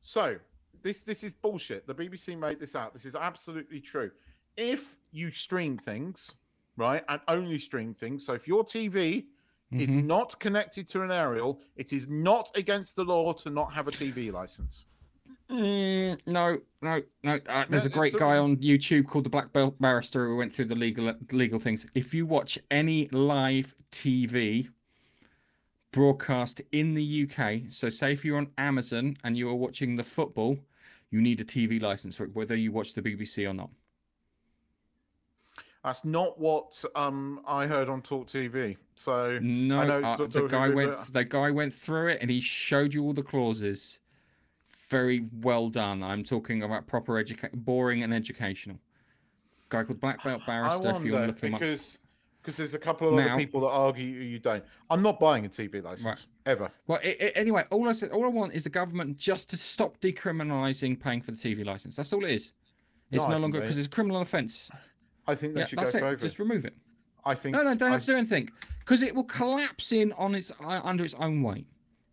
[0.00, 0.36] So
[0.82, 1.86] this this is bullshit.
[1.86, 2.92] The BBC made this out.
[2.92, 4.10] This is absolutely true.
[4.56, 6.36] If you stream things,
[6.76, 9.26] right, and only stream things, so if your TV
[9.72, 10.04] is Mhm.
[10.04, 13.90] not connected to an aerial, it is not against the law to not have a
[13.90, 14.86] TV license.
[15.50, 17.38] Mm, no, no, no.
[17.48, 20.64] Uh, there's a great guy on YouTube called the Black Belt Barrister who went through
[20.66, 21.86] the legal legal things.
[21.94, 24.68] If you watch any live TV
[25.92, 30.02] broadcast in the UK, so say if you're on Amazon and you are watching the
[30.02, 30.58] football,
[31.10, 33.70] you need a TV license for it, whether you watch the BBC or not.
[35.84, 38.76] That's not what um I heard on Talk TV.
[38.94, 41.12] So No, know uh, the guy went.
[41.12, 44.00] The guy went through it and he showed you all the clauses.
[44.90, 46.02] Very well done.
[46.02, 48.78] I'm talking about proper education, boring and educational.
[49.70, 50.90] Guy called Black Belt Barrister.
[50.90, 51.98] If you want to look him up, because
[52.42, 54.62] because there's a couple of Now- other people that argue you don't.
[54.90, 56.70] I'm not buying a TV license ever.
[56.86, 59.56] Well, i i anyway, all I said, all I want is the government just to
[59.56, 61.96] stop decriminalising paying for the TV license.
[61.96, 62.52] That's all it is.
[63.10, 64.70] It's No, I no think longer they- because it's a criminal offence.
[65.26, 66.20] I think they Yeah, should that's go it.
[66.20, 66.76] Just remove it.
[67.24, 70.12] I think No, no, don't I- have to do anything because it will collapse in
[70.12, 71.66] on its uh, under its own weight.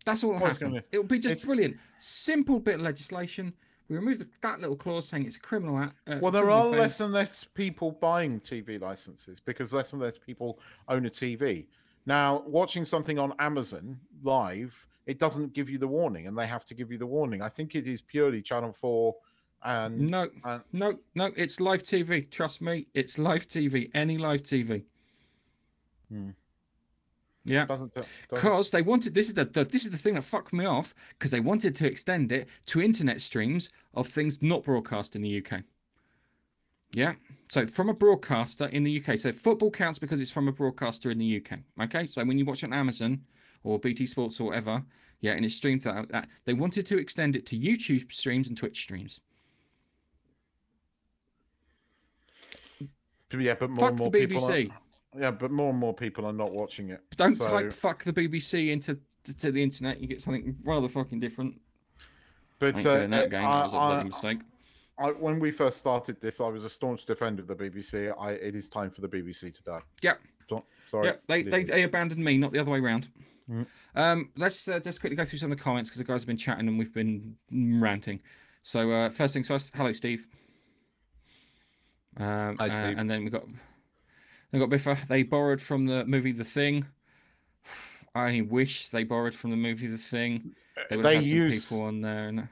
[0.04, 0.72] That's all will Well, it's happen.
[0.74, 1.76] gonna- It'll be just it's- brilliant.
[1.98, 3.52] Simple bit of legislation.
[3.88, 5.78] We remove the, that little clause saying it's a criminal.
[5.78, 10.00] act- Uh, Well, there are less and less people buying TV licenses because less and
[10.00, 11.66] less people own a TV.
[12.06, 16.64] Now, watching something on Amazon live, it doesn't give you the warning, and they have
[16.66, 17.42] to give you the warning.
[17.42, 19.16] I think it is purely Channel Four
[19.64, 20.28] and No.
[20.44, 22.22] and No, no, it's live TV.
[22.30, 23.90] Trust me, it's live TV.
[23.94, 24.84] Any live TV.
[26.08, 26.30] Hmm.
[27.44, 27.66] Yeah.
[27.66, 27.92] doesn't,
[28.30, 30.94] Because they wanted this is the, the this is the thing that fucked me off
[31.18, 35.44] because they wanted to extend it to internet streams of things not broadcast in the
[35.44, 35.62] UK.
[36.92, 37.14] Yeah.
[37.48, 39.18] So from a broadcaster in the UK.
[39.18, 41.58] So football counts because it's from a broadcaster in the UK.
[41.84, 42.06] Okay.
[42.06, 43.20] So when you watch on Amazon
[43.64, 44.82] or BT Sports or whatever,
[45.20, 48.56] yeah, and it's streamed out, that they wanted to extend it to YouTube streams and
[48.56, 49.20] Twitch streams.
[53.32, 54.42] Yeah, but more Fuck and the more people.
[54.42, 54.70] BBC.
[54.70, 54.74] Are,
[55.18, 57.00] yeah, but more and more people are not watching it.
[57.16, 60.00] Don't So- type "fuck the BBC" into to, to the internet.
[60.00, 61.60] You get something rather fucking different.
[62.58, 63.44] But Ain't uh, that game.
[63.44, 64.38] I- That was a I- bloody mistake.
[64.98, 68.12] I, when we first started this, I was a staunch defender of the BBC.
[68.20, 69.80] I, it is time for the BBC to die.
[70.02, 70.20] Yep.
[70.48, 71.06] So- sorry.
[71.06, 73.08] Yep, they, they they abandoned me, not the other way around.
[73.50, 73.66] Mhm.
[73.96, 76.26] Um, let's uh, just quickly go through some of the comments because the guys have
[76.28, 78.20] been chatting and we've been ranting.
[78.62, 80.26] So uh, first things first, hello Steve.
[82.18, 82.98] Um, Hi, uh, Steve.
[82.98, 83.44] and then we've got
[84.52, 85.08] we got Biffa.
[85.08, 86.84] They borrowed from the movie The Thing.
[88.14, 90.54] I only wish they borrowed from the movie The Thing.
[90.90, 92.28] They They had some use people on there.
[92.28, 92.48] And...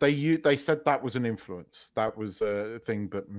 [0.00, 1.92] they u- they said that was an influence.
[1.94, 3.26] That was a thing, but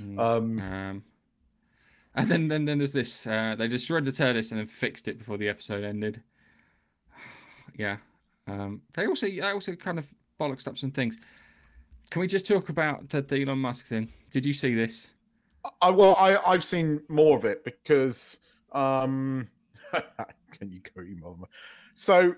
[0.00, 0.18] Mm.
[0.18, 1.04] um, Um,
[2.16, 3.26] and then, then, then there's this.
[3.26, 6.20] Uh, they destroyed the TARDIS and then fixed it before the episode ended.
[7.78, 7.98] yeah.
[8.48, 10.06] Um, they also, they also kind of
[10.40, 11.16] bollocksed up some things.
[12.10, 14.12] Can we just talk about the, the Elon Musk thing?
[14.34, 15.12] Did you see this?
[15.80, 18.38] I well, I I've seen more of it because
[18.72, 19.46] um,
[19.92, 21.46] can you go email me?
[21.94, 22.34] So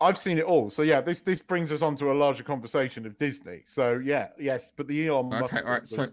[0.00, 0.70] I've seen it all.
[0.70, 3.62] So yeah, this this brings us on to a larger conversation of Disney.
[3.66, 6.08] So yeah, yes, but the Elon Musk Okay, all right, so-.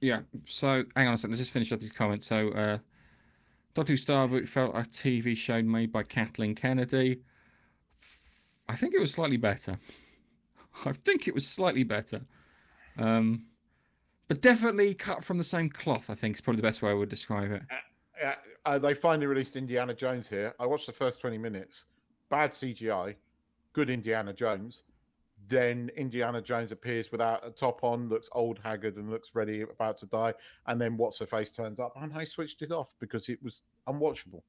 [0.00, 0.20] Yeah.
[0.46, 1.32] So hang on a second.
[1.32, 2.26] Let's just finish off these comments.
[2.26, 2.78] So, uh,
[3.74, 7.20] Doctor Who Starbook felt a TV show made by Kathleen Kennedy.
[8.70, 9.78] I think it was slightly better.
[10.86, 12.22] I think it was slightly better.
[12.96, 13.47] Um,
[14.28, 16.10] but definitely cut from the same cloth.
[16.10, 17.62] I think is probably the best way I would describe it.
[18.20, 18.34] Yeah,
[18.66, 20.54] uh, they finally released Indiana Jones here.
[20.60, 21.86] I watched the first 20 minutes.
[22.30, 23.14] Bad CGI,
[23.72, 24.84] good Indiana Jones.
[25.46, 29.96] Then Indiana Jones appears without a top on, looks old, haggard, and looks ready, about
[29.98, 30.34] to die.
[30.66, 33.62] And then what's her face turns up, and I switched it off because it was
[33.88, 34.42] unwatchable.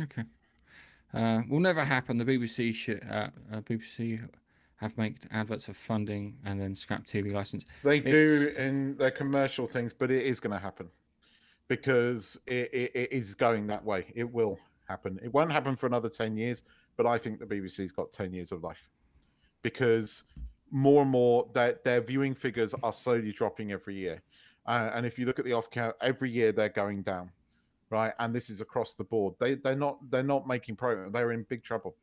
[0.00, 0.22] Okay.
[1.12, 2.18] Uh, will never happen.
[2.18, 4.28] The BBC should, uh, uh, BBC
[4.84, 7.64] have made adverts for funding and then scrap TV license.
[7.82, 10.88] They do in their commercial things, but it is going to happen
[11.68, 14.12] because it, it, it is going that way.
[14.14, 15.18] It will happen.
[15.22, 16.64] It won't happen for another 10 years,
[16.96, 18.90] but I think the BBC's got 10 years of life
[19.62, 20.24] because
[20.70, 24.22] more and more their, their viewing figures are slowly dropping every year.
[24.66, 27.30] Uh, and if you look at the Ofcom, every year they're going down,
[27.88, 28.12] right?
[28.18, 29.34] And this is across the board.
[29.38, 31.10] They they're not they're not making progress.
[31.12, 31.96] They're in big trouble,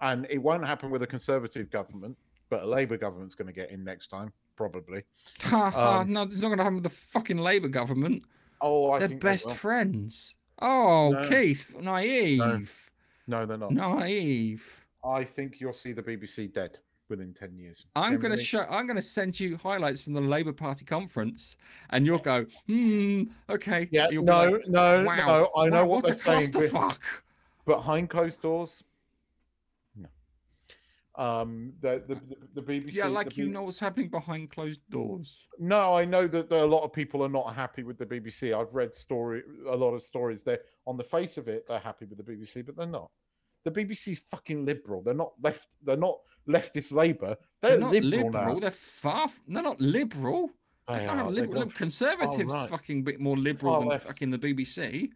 [0.00, 2.16] and it won't happen with a conservative government,
[2.50, 5.02] but a Labour government's going to get in next time, probably.
[5.52, 8.24] Um, no, it's not going to happen with the fucking Labour government.
[8.60, 9.54] Oh, I They're think they best will.
[9.54, 10.34] friends.
[10.60, 11.28] Oh, No.
[11.28, 12.90] Keith, naive,
[13.26, 13.72] No, they're not.
[13.72, 14.84] naive.
[15.04, 17.86] I think you'll see the BBC dead within ten years.
[17.94, 18.62] I'm going to show.
[18.68, 21.56] I'm going to send you highlights from the Labour Party conference,
[21.90, 23.88] and you'll go, hmm, okay.
[23.92, 25.50] Yeah, You'll no, like, no, wow, no.
[25.62, 26.50] I know wow, what what they're saying.
[26.50, 26.98] but clusterfuck.
[27.64, 28.87] Behind closed doors, no.
[31.18, 32.94] Um, the the the, the BBC.
[32.94, 35.46] Yeah, like you know what's happening behind closed doors.
[35.58, 38.56] No, I know that there, a lot of people are not happy with the BBC.
[38.58, 40.44] I've read story a lot of stories.
[40.44, 43.10] They're on the face of it, they're happy with the BBC, but they're not.
[43.64, 45.02] The BBC's fucking liberal.
[45.02, 45.66] They're not left.
[45.82, 47.36] They're not leftist Labour.
[47.60, 48.60] They're, They're not liberal, liberal.
[48.60, 49.24] They're far.
[49.24, 50.50] f- They're not liberal.
[50.86, 51.62] That's They not how liberal.
[51.62, 52.70] gone Conservatives right.
[52.70, 54.06] fucking bit more liberal Far than left.
[54.06, 55.10] fucking the BBC.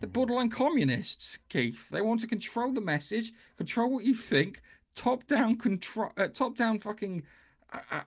[0.00, 1.88] They're borderline communists, Keith.
[1.88, 4.60] They want to control the message, control what you think,
[4.98, 7.22] top down control, uh, top down fucking
[7.72, 8.00] uh, uh,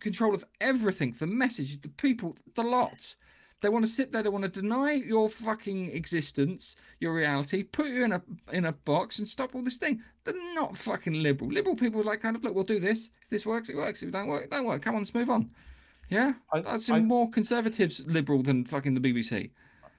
[0.00, 1.14] control of everything.
[1.18, 3.14] The message, the people, the lot.
[3.60, 4.22] They want to sit there.
[4.22, 8.72] They want to deny your fucking existence, your reality, put you in a in a
[8.72, 10.00] box, and stop all this thing.
[10.24, 11.50] They're not fucking liberal.
[11.50, 12.54] Liberal people are like kind of look.
[12.54, 13.10] We'll do this.
[13.22, 14.02] If this works, it works.
[14.02, 14.80] If it don't work, it don't work.
[14.82, 15.50] Come on, let's move on.
[16.08, 19.50] Yeah, I- that's I- more conservatives liberal than fucking the BBC.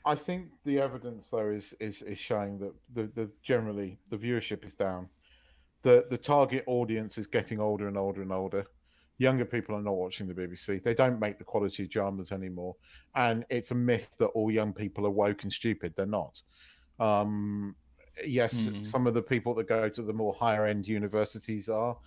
[0.05, 4.63] I think the evidence though is is is showing that the, the generally the viewership
[4.65, 5.09] is down.
[5.81, 8.65] The the target audience is getting older and older and older.
[9.17, 10.81] Younger people are not watching the BBC.
[10.81, 12.75] They don't make the quality dramas anymore.
[13.15, 15.93] And it's a myth that all young people are woke and stupid.
[15.95, 16.41] They're not.
[16.99, 17.75] Um
[18.25, 18.83] yes, Hmm.
[18.83, 21.97] some of the people that go to the more higher end universities are,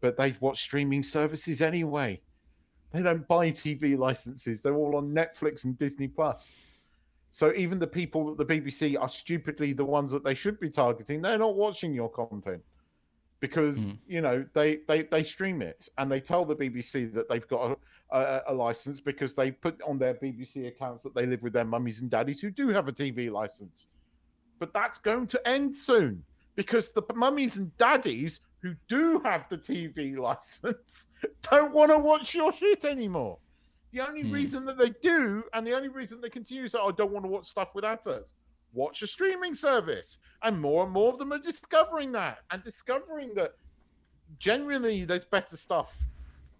[0.00, 2.20] but they watch streaming services anyway.
[2.90, 4.60] They don't buy TV licenses.
[4.60, 6.54] They're all on Netflix and Disney Plus.
[7.30, 10.68] So even the people that the BBC are stupidly the ones that they should be
[10.68, 12.62] targeting, they're not watching your content
[13.42, 13.98] because Mm.
[14.06, 17.72] you know they, they they stream it and they tell the BBC that they've got
[18.12, 21.52] a, a, a license because they put on their BBC accounts that they live with
[21.52, 23.88] their mummies and daddies who do have a TV license.
[24.60, 26.24] But that's going to end soon
[26.54, 31.06] because the mummies and daddies who do have the TV license
[31.50, 33.38] don't want to watch your shit anymore.
[33.92, 34.32] The only Hmm.
[34.32, 37.24] reason that they do, and the only reason they continue to say, I don't want
[37.24, 38.34] to watch stuff with adverts,
[38.72, 40.18] watch a streaming service.
[40.42, 43.52] And more and more of them are discovering that and discovering that
[44.38, 45.96] genuinely there's better stuff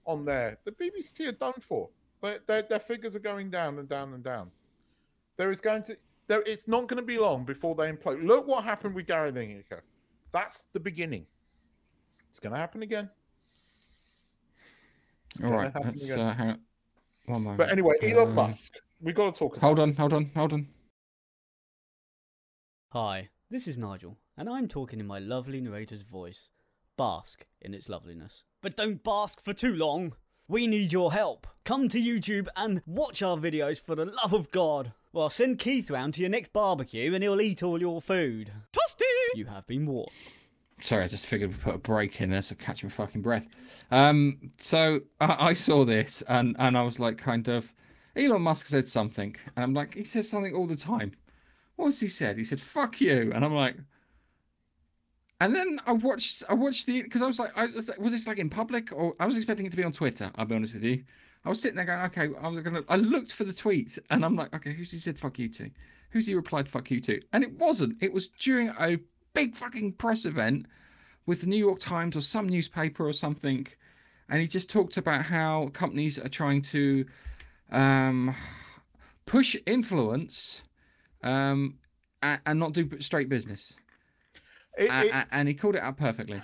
[0.06, 1.88] on there, the BBC are done for.
[2.22, 4.50] Their, their, their figures are going down and down and down.
[5.36, 5.96] There is going to
[6.28, 6.42] there.
[6.46, 8.24] It's not going to be long before they implode.
[8.24, 9.80] Look what happened with Gary Lineker.
[10.32, 11.26] That's the beginning.
[12.30, 13.08] It's going to happen again.
[15.42, 16.20] All right, gonna right, happen let's again.
[16.26, 16.60] uh, hang on.
[17.26, 17.58] one moment.
[17.58, 18.74] But anyway, Elon Uh, Musk.
[19.00, 19.56] We got to talk.
[19.56, 19.98] About Hold on, this.
[19.98, 20.68] hold on, hold on.
[22.92, 26.50] Hi, this is Nigel, and I'm talking in my lovely narrator's voice.
[26.98, 28.44] Bask in its loveliness.
[28.60, 30.12] But don't bask for too long!
[30.46, 31.46] We need your help!
[31.64, 34.92] Come to YouTube and watch our videos for the love of God!
[35.10, 38.52] Well, send Keith round to your next barbecue and he'll eat all your food.
[38.74, 39.06] Toasty!
[39.36, 40.10] You have been warned.
[40.82, 43.46] Sorry, I just figured we'd put a break in there so catch my fucking breath.
[43.90, 47.04] Um, so I, saw this, and and I saw
[50.66, 50.82] this
[51.82, 52.36] and was he said?
[52.36, 53.76] He said, "Fuck you," and I'm like,
[55.40, 58.28] and then I watched, I watched the because I was like, I was, was this
[58.28, 60.30] like in public or I was expecting it to be on Twitter.
[60.36, 61.02] I'll be honest with you.
[61.44, 64.24] I was sitting there going, okay, I was gonna, I looked for the tweets and
[64.24, 65.68] I'm like, okay, who's he said "fuck you" to?
[66.10, 67.20] Who's he replied "fuck you" to?
[67.32, 68.00] And it wasn't.
[68.00, 68.98] It was during a
[69.34, 70.66] big fucking press event
[71.26, 73.66] with the New York Times or some newspaper or something,
[74.28, 77.04] and he just talked about how companies are trying to
[77.72, 78.32] um,
[79.26, 80.62] push influence
[81.22, 81.74] um,
[82.22, 83.76] and, and not do straight business.
[84.78, 86.42] It- A- it- and he called it out perfectly.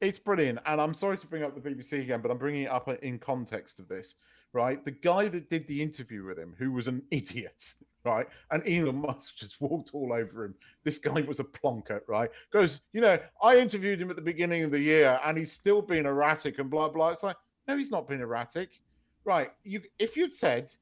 [0.00, 0.58] It's brilliant.
[0.66, 3.18] And I'm sorry to bring up the BBC again, but I'm bringing it up in
[3.20, 4.16] context of this,
[4.52, 4.84] right?
[4.84, 8.26] The guy that did the interview with him, who was an idiot, right?
[8.50, 10.54] And Elon Musk just walked all over him.
[10.82, 12.30] This guy was a plonker, right?
[12.52, 15.82] Goes, you know, I interviewed him at the beginning of the year and he's still
[15.82, 17.10] being erratic and blah, blah.
[17.10, 17.36] It's like,
[17.68, 18.80] no, he's not been erratic.
[19.24, 19.52] Right.
[19.62, 20.72] You if you'd said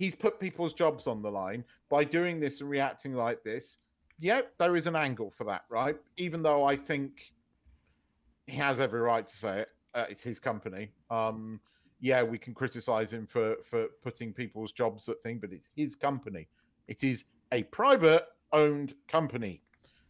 [0.00, 3.78] he's put people's jobs on the line by doing this and reacting like this,
[4.20, 5.96] Yep, there is an angle for that, right?
[6.18, 7.32] Even though I think
[8.46, 9.68] he has every right to say it.
[9.94, 10.90] Uh, it's his company.
[11.10, 11.58] Um,
[12.00, 15.96] yeah, we can criticize him for for putting people's jobs at thing, but it's his
[15.96, 16.48] company.
[16.86, 19.62] It is a private owned company,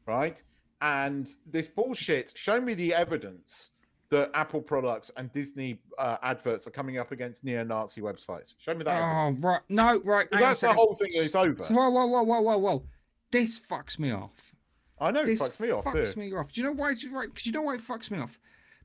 [0.06, 0.42] right?
[0.82, 2.32] And this bullshit.
[2.34, 3.70] Show me the evidence
[4.10, 8.54] that Apple products and Disney uh, adverts are coming up against neo-Nazi websites.
[8.58, 8.96] Show me that.
[8.96, 9.44] evidence.
[9.44, 10.28] Oh right, no, right.
[10.32, 11.10] a That's the whole thing.
[11.14, 11.64] Is over.
[11.64, 12.82] Whoa, whoa, whoa, whoa, whoa, whoa!
[13.30, 14.54] This fucks me off.
[15.00, 15.84] I know it this fucks me off.
[15.84, 16.20] Fucks too.
[16.20, 16.52] me off.
[16.52, 16.90] Do you know why?
[16.90, 17.28] It's right.
[17.28, 18.38] Because you know why it fucks me off.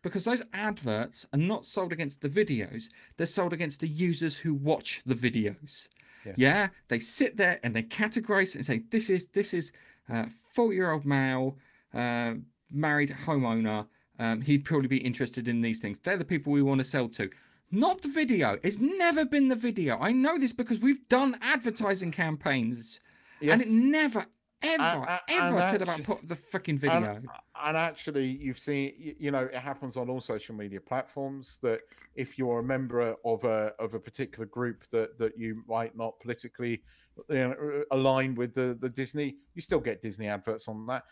[0.04, 4.54] Because those adverts are not sold against the videos; they're sold against the users who
[4.54, 5.90] watch the videos.
[6.26, 6.34] Yeah.
[6.38, 9.72] Yeah, they sit there and they categorize it and say, "This is this is
[10.12, 11.58] uh, forty-year-old male,
[11.94, 12.36] uh,
[12.72, 13.88] married homeowner.
[14.20, 16.00] Um, he'd probably be interested in these things.
[16.00, 17.30] They're the people we want to sell to."
[17.72, 18.58] Not the video.
[18.64, 19.98] It's never been the video.
[20.00, 23.00] I know this because we've done advertising campaigns,
[23.42, 24.26] and it never,
[24.62, 27.16] ever, ever and said about put the fucking video.
[27.16, 27.28] And,
[27.66, 31.82] and actually, you've seen, you know, it happens on all social media platforms that
[32.16, 36.20] if you're a member of a of a particular group that that you might not
[36.20, 36.84] politically
[37.30, 41.04] you know, align with the the Disney, you still get Disney adverts on that.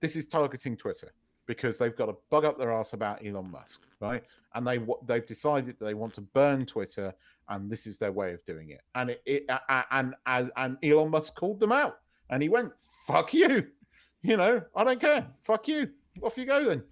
[0.00, 1.12] This is targeting Twitter
[1.46, 4.22] because they've got to bug up their ass about Elon Musk, right?
[4.54, 7.14] And they they've decided that they want to burn Twitter,
[7.48, 8.80] and this is their way of doing it.
[8.94, 9.46] And it, it
[9.90, 11.98] and as and Elon Musk called them out,
[12.30, 12.72] and he went,
[13.06, 13.66] "Fuck you."
[14.22, 15.26] you know, I don't care.
[15.42, 15.90] Fuck you.
[16.22, 16.82] Off you go then.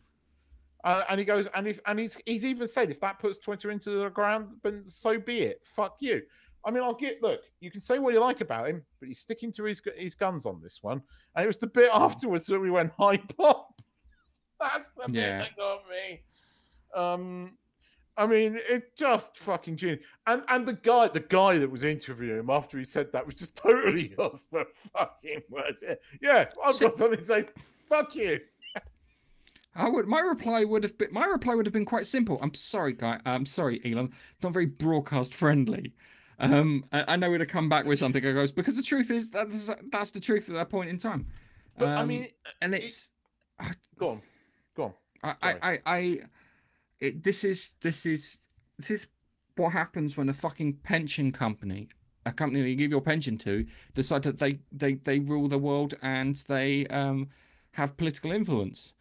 [0.85, 3.71] Uh, and he goes, and if and he's he's even said if that puts Twitter
[3.71, 5.61] into the ground, then so be it.
[5.62, 6.23] Fuck you.
[6.65, 7.41] I mean, I'll get look.
[7.61, 10.45] You can say what you like about him, but he's sticking to his his guns
[10.45, 11.03] on this one.
[11.37, 13.82] And it was the bit afterwards that we went high pop.
[14.62, 15.38] That's the Yeah.
[15.38, 16.22] bit that got me.
[16.94, 17.59] Um,
[18.16, 20.05] I mean, it just fucking genius.
[20.27, 23.35] And and the guy, the guy that was interviewing him after he said that was
[23.35, 24.64] just totally lost for
[24.96, 25.83] fucking words.
[25.87, 27.46] Yeah, Yeah, I've got something to say.
[27.88, 28.40] Fuck you.
[29.75, 30.07] I would.
[30.07, 31.09] My reply would have been.
[31.12, 32.38] My reply would have been quite simple.
[32.42, 33.18] I'm sorry, guy.
[33.25, 34.12] I'm sorry, Elon.
[34.42, 35.94] Not very broadcast friendly.
[36.38, 38.25] Um, I, I know we'd have come back with something.
[38.27, 41.27] I goes because the truth is that's that's the truth at that point in time.
[41.79, 42.27] But I Um, mean,
[42.61, 43.12] and it- it's
[43.98, 44.22] go on,
[44.74, 44.92] go on.
[45.22, 46.18] I, I, I, I
[47.00, 48.38] it, this is this is
[48.78, 49.06] this is
[49.56, 51.88] what happens when a fucking pension company,
[52.26, 55.58] a company that you give your pension to, decide that they they they rule the
[55.58, 57.28] world and they um
[57.72, 58.92] have political influence.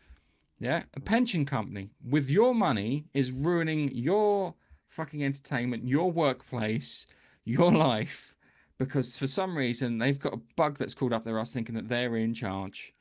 [0.59, 4.53] Yeah, a pension company with your money is ruining your
[4.89, 7.07] fucking entertainment, your workplace,
[7.45, 8.35] your life,
[8.77, 11.87] because for some reason they've got a bug that's called up their ass thinking that
[11.87, 12.93] they're in charge.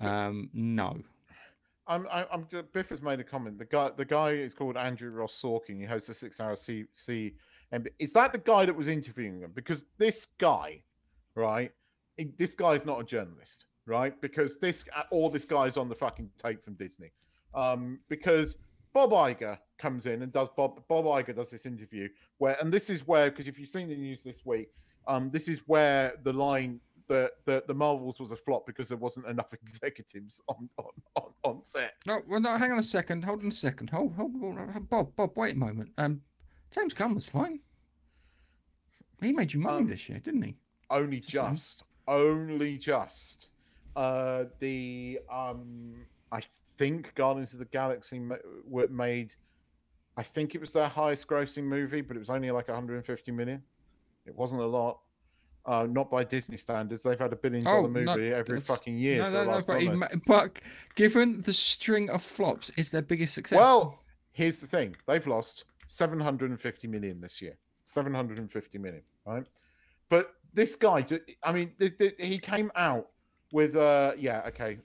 [0.00, 1.02] Um, no.
[1.86, 3.58] I'm, I'm, I'm Biff has made a comment.
[3.58, 5.78] The guy, the guy is called Andrew Ross Sorkin.
[5.78, 7.34] He hosts a six-hour C, C,
[7.72, 9.52] and is that the guy that was interviewing him?
[9.54, 10.82] Because this guy,
[11.34, 11.72] right?
[12.38, 14.18] This guy is not a journalist, right?
[14.20, 17.10] Because this, or this guy is on the fucking tape from Disney.
[17.54, 18.58] Um, because
[18.92, 22.08] Bob Iger comes in and does Bob Bob Iger does this interview
[22.38, 24.68] where, and this is where because if you've seen the news this week,
[25.08, 26.80] um, this is where the line
[27.12, 31.32] that the, the Marvels was a flop because there wasn't enough executives on on, on,
[31.44, 31.94] on set.
[32.06, 33.24] No, well, no, hang on a second.
[33.24, 33.90] Hold on a second.
[33.90, 35.90] Hold, hold, hold Bob, Bob, wait a moment.
[35.98, 36.22] Um,
[36.70, 37.60] James Gunn was fine.
[39.20, 40.56] He made you money Um, this year, didn't he?
[40.90, 43.50] Only Just just, only just.
[43.94, 45.94] Uh, the um,
[46.32, 46.40] I
[46.78, 48.20] think Guardians of the Galaxy
[48.66, 49.32] were made.
[50.16, 53.62] I think it was their highest grossing movie, but it was only like 150 million.
[54.26, 55.00] It wasn't a lot.
[55.64, 57.04] Uh, not by Disney standards.
[57.04, 59.86] They've had a billion dollar Oh, movie no, every fucking year no, for no, the
[59.86, 60.58] no, but, ma- but
[60.96, 63.56] given the string of flops, is their biggest success.
[63.56, 64.00] Well,
[64.32, 67.56] here's the thing: they've lost 750 million this year.
[67.84, 69.44] 750 million, right?
[70.08, 71.06] But this guy,
[71.42, 73.08] I mean, th- th- he came out
[73.52, 74.78] with, uh, yeah, okay,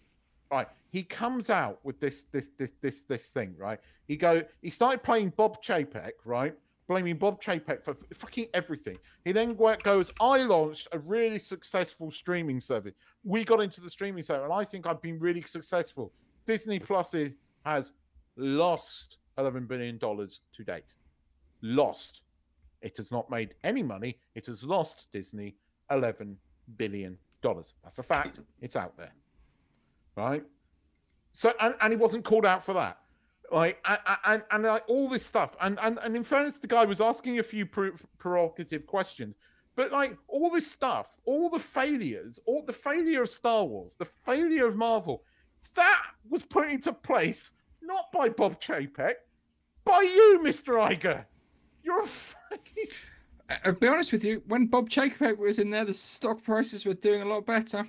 [0.52, 0.68] right.
[0.90, 3.80] He comes out with this, this, this, this, this thing, right?
[4.08, 6.54] He go, he started playing Bob Chapek, right?
[6.88, 8.98] Blaming Bob Chapek for fucking everything.
[9.26, 12.94] He then goes, I launched a really successful streaming service.
[13.24, 16.14] We got into the streaming service, and I think I've been really successful.
[16.46, 17.34] Disney Plus is,
[17.66, 17.92] has
[18.38, 20.96] lost 11 billion dollars to date.
[21.62, 22.22] Lost.
[22.82, 24.18] It has not made any money.
[24.36, 25.56] It has lost Disney
[25.92, 26.38] 11
[26.78, 27.76] billion dollars.
[27.84, 28.40] That's a fact.
[28.62, 29.12] It's out there.
[30.16, 30.44] Right?
[31.32, 33.00] So and, and he wasn't called out for that.
[33.52, 33.84] Like
[34.26, 35.56] and and, like all this stuff.
[35.62, 37.66] And, and and in fairness, the guy was asking a few
[38.18, 39.36] prerogative questions.
[39.76, 44.06] But like all this stuff, all the failures, all the failure of Star Wars, the
[44.26, 45.24] failure of Marvel,
[45.76, 49.14] that was put into place not by Bob Chapek,
[49.86, 50.74] by you, Mr.
[50.86, 51.24] Iger.
[51.84, 52.88] You're a fucking
[53.50, 54.44] I- I'll be honest with you.
[54.48, 57.88] When Bob Chapek was in there, the stock prices were doing a lot better.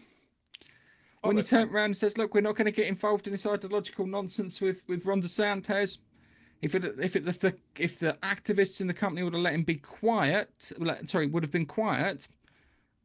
[1.22, 3.46] When he turned around and says, "Look, we're not going to get involved in this
[3.46, 5.98] ideological nonsense with with Ron DeSantis,"
[6.62, 9.54] if it if it if the if the activists in the company would have let
[9.54, 12.28] him be quiet, let, sorry, would have been quiet,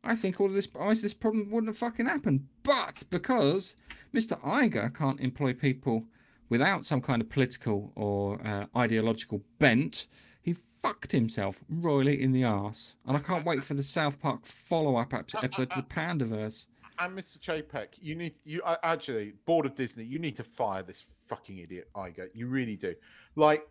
[0.04, 0.68] I think all of this
[1.02, 2.48] this problem wouldn't have fucking happened.
[2.64, 3.76] But because
[4.14, 4.40] Mr.
[4.42, 6.06] Iger can't employ people
[6.50, 10.08] without some kind of political or uh, ideological bent,
[10.42, 12.96] he fucked himself royally in the arse.
[13.06, 16.66] And I can't wait for the South Park follow-up episode to the Panderverse.
[17.00, 17.40] And Mr.
[17.40, 20.04] Chapek, you need you actually board of Disney.
[20.04, 22.30] You need to fire this fucking idiot Iger.
[22.34, 22.94] You really do.
[23.36, 23.68] Like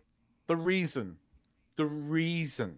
[0.47, 1.17] the reason,
[1.75, 2.77] the reason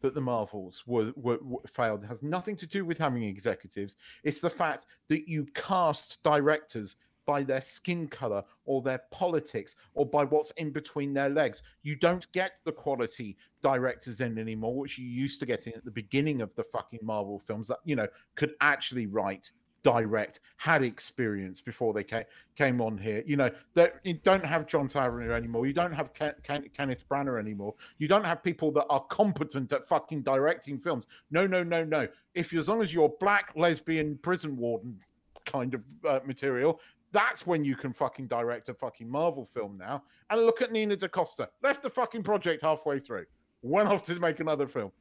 [0.00, 3.96] that the Marvels were, were, were failed has nothing to do with having executives.
[4.22, 10.06] It's the fact that you cast directors by their skin color or their politics or
[10.06, 11.62] by what's in between their legs.
[11.82, 15.84] You don't get the quality directors in anymore, which you used to get in at
[15.84, 19.50] the beginning of the fucking Marvel films that, you know, could actually write
[19.82, 22.24] direct, had experience before they came,
[22.56, 23.22] came on here.
[23.26, 25.66] You know, that you don't have Jon Favreau anymore.
[25.66, 27.74] You don't have Ken, Ken, Kenneth Branagh anymore.
[27.98, 31.06] You don't have people that are competent at fucking directing films.
[31.30, 32.08] No, no, no, no.
[32.34, 34.98] If you, as long as you're black, lesbian, prison warden
[35.46, 36.80] kind of uh, material,
[37.12, 40.02] that's when you can fucking direct a fucking Marvel film now.
[40.30, 41.48] And look at Nina DaCosta.
[41.62, 43.24] Left the fucking project halfway through.
[43.62, 44.92] Went off to make another film.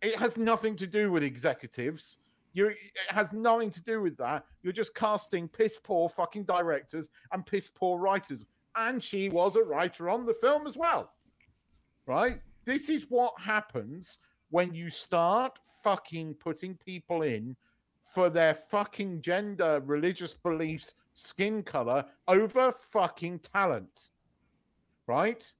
[0.00, 2.18] It has nothing to do with executives.
[2.54, 2.78] You, it
[3.08, 4.44] has nothing to do with that.
[4.62, 8.44] You're just casting piss poor fucking directors and piss poor writers.
[8.76, 11.12] And she was a writer on the film as well.
[12.06, 12.40] Right?
[12.64, 14.18] This is what happens
[14.50, 17.56] when you start fucking putting people in
[18.04, 24.10] for their fucking gender, religious beliefs, skin color over fucking talent.
[25.06, 25.50] Right?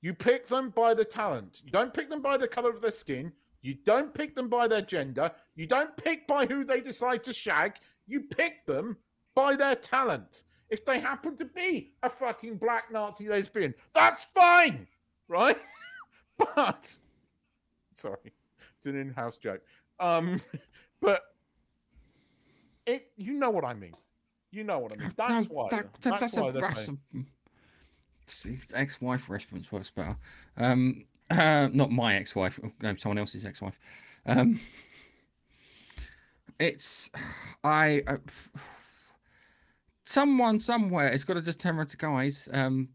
[0.00, 1.60] You pick them by the talent.
[1.64, 3.32] You don't pick them by the color of their skin.
[3.62, 5.30] You don't pick them by their gender.
[5.54, 7.74] You don't pick by who they decide to shag.
[8.06, 8.96] You pick them
[9.34, 10.44] by their talent.
[10.70, 14.86] If they happen to be a fucking black Nazi lesbian, that's fine,
[15.28, 15.58] right?
[16.54, 16.96] but
[17.94, 18.32] sorry,
[18.76, 19.62] it's an in-house joke.
[19.98, 20.40] Um,
[21.00, 21.22] but
[22.86, 23.94] it, you know what I mean.
[24.52, 25.12] You know what I mean.
[25.16, 25.68] That's No, why.
[25.70, 30.16] that- that- that's that's why a that's a- ex-wife reference works better.
[30.56, 33.78] Um, uh, not my ex-wife, no, someone else's ex-wife.
[34.26, 34.60] Um,
[36.58, 37.10] it's
[37.64, 38.02] I.
[38.06, 38.16] Uh,
[40.04, 42.48] someone somewhere has got to just turn around to guys.
[42.52, 42.90] Um,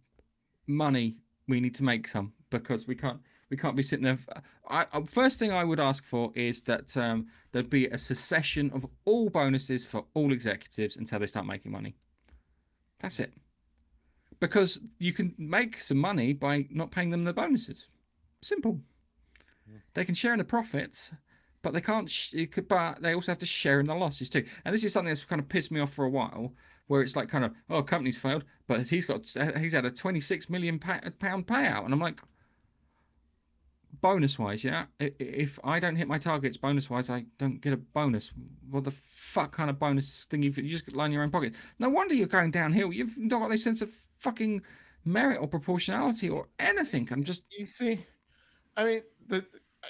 [0.67, 1.17] money.
[1.47, 3.19] We need to make some because we can't.
[3.49, 4.17] We can't be sitting there.
[4.69, 8.71] I, I first thing I would ask for is that um, there'd be a secession
[8.73, 11.95] of all bonuses for all executives until they start making money.
[12.99, 13.33] That's it.
[14.39, 17.88] Because you can make some money by not paying them the bonuses.
[18.45, 18.79] Simple.
[19.95, 21.11] They can share in the profits,
[21.63, 22.09] but they can't.
[22.09, 22.35] Sh-
[22.67, 24.45] but they also have to share in the losses too.
[24.63, 26.53] And this is something that's kind of pissed me off for a while
[26.87, 29.25] where it's like kind of oh company's failed, but he's got
[29.57, 32.21] he's had a twenty six million pound payout, and I'm like
[34.01, 34.85] bonus wise, yeah.
[34.99, 38.31] If I don't hit my targets bonus wise, I don't get a bonus.
[38.69, 40.43] What the fuck kind of bonus thing?
[40.43, 41.55] You've, you just line your own pocket.
[41.79, 42.93] No wonder you're going downhill.
[42.93, 44.61] You've not got any sense of fucking
[45.05, 47.07] merit or proportionality or anything.
[47.11, 48.05] I'm just You see,
[48.78, 49.45] I mean, the,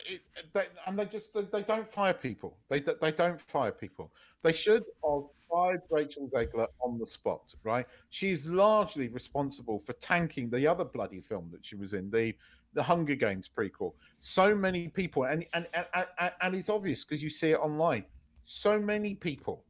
[0.05, 0.21] it,
[0.53, 2.57] they, and they just they, they don't fire people.
[2.69, 4.11] They they don't fire people.
[4.43, 7.53] They should have fired Rachel Zegler on the spot.
[7.63, 7.85] Right?
[8.09, 12.33] She's largely responsible for tanking the other bloody film that she was in, the
[12.73, 13.93] the Hunger Games prequel.
[14.19, 18.05] So many people, and and and, and, and it's obvious because you see it online.
[18.43, 19.63] So many people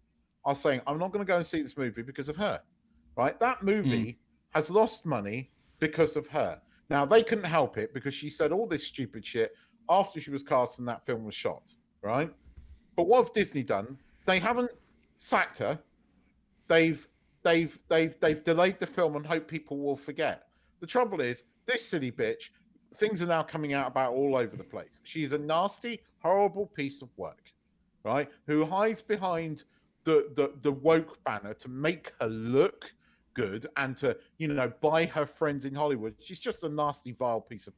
[0.43, 2.61] are saying, "I'm not going to go and see this movie because of her."
[3.15, 3.39] Right?
[3.39, 4.15] That movie mm.
[4.53, 6.59] has lost money because of her.
[6.89, 9.53] Now they couldn't help it because she said all this stupid shit
[9.89, 11.63] after she was cast and that film was shot,
[12.01, 12.31] right?
[12.95, 13.97] But what have Disney done?
[14.25, 14.71] They haven't
[15.17, 15.79] sacked her.
[16.67, 17.07] They've
[17.43, 20.47] they've they've they've delayed the film and hope people will forget.
[20.79, 22.49] The trouble is, this silly bitch,
[22.95, 24.99] things are now coming out about all over the place.
[25.03, 27.51] She's a nasty, horrible piece of work,
[28.03, 28.29] right?
[28.47, 29.63] Who hides behind
[30.03, 32.93] the the, the woke banner to make her look
[33.35, 36.15] good and to you know buy her friends in Hollywood.
[36.19, 37.73] She's just a nasty, vile piece of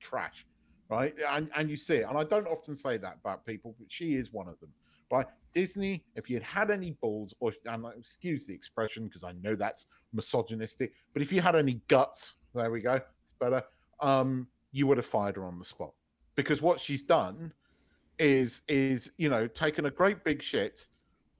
[0.00, 0.44] trash,
[0.90, 1.14] right?
[1.28, 2.06] And and you see it.
[2.08, 4.70] And I don't often say that about people, but she is one of them,
[5.12, 5.26] right?
[5.52, 9.54] Disney, if you had had any balls, or and excuse the expression because I know
[9.54, 13.62] that's misogynistic, but if you had any guts, there we go, it's better.
[14.00, 15.92] Um, you would have fired her on the spot
[16.34, 17.52] because what she's done
[18.18, 20.86] is is you know taken a great big shit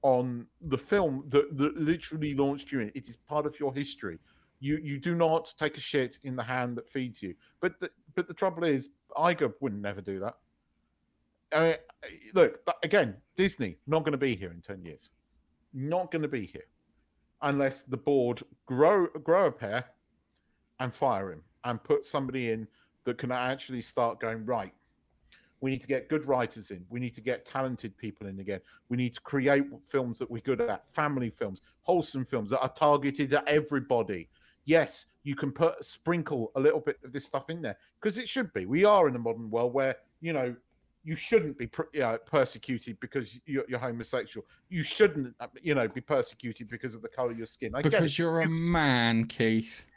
[0.05, 2.91] on the film that, that literally launched you in.
[2.93, 4.19] It is part of your history.
[4.59, 7.33] You you do not take a shit in the hand that feeds you.
[7.59, 10.35] But the, but the trouble is, Iger wouldn't never do that.
[11.59, 11.75] Mean,
[12.35, 15.09] look again, Disney not going to be here in ten years.
[15.73, 16.67] Not going to be here
[17.41, 19.85] unless the board grow grow a pair
[20.81, 22.67] and fire him and put somebody in
[23.05, 24.73] that can actually start going right.
[25.65, 26.85] We need to get good writers in.
[26.91, 28.59] We need to get talented people in again.
[28.89, 32.71] We need to create films that we're good at, family films, wholesome films that are
[32.71, 34.29] targeted at everybody.
[34.65, 38.29] Yes, you can put sprinkle a little bit of this stuff in there because it
[38.29, 38.67] should be.
[38.67, 40.55] We are in a modern world where you know
[41.03, 44.45] you shouldn't be per- uh, persecuted because you're, you're homosexual.
[44.69, 47.73] You shouldn't, uh, you know, be persecuted because of the color of your skin.
[47.73, 49.87] I because you're a man, Keith.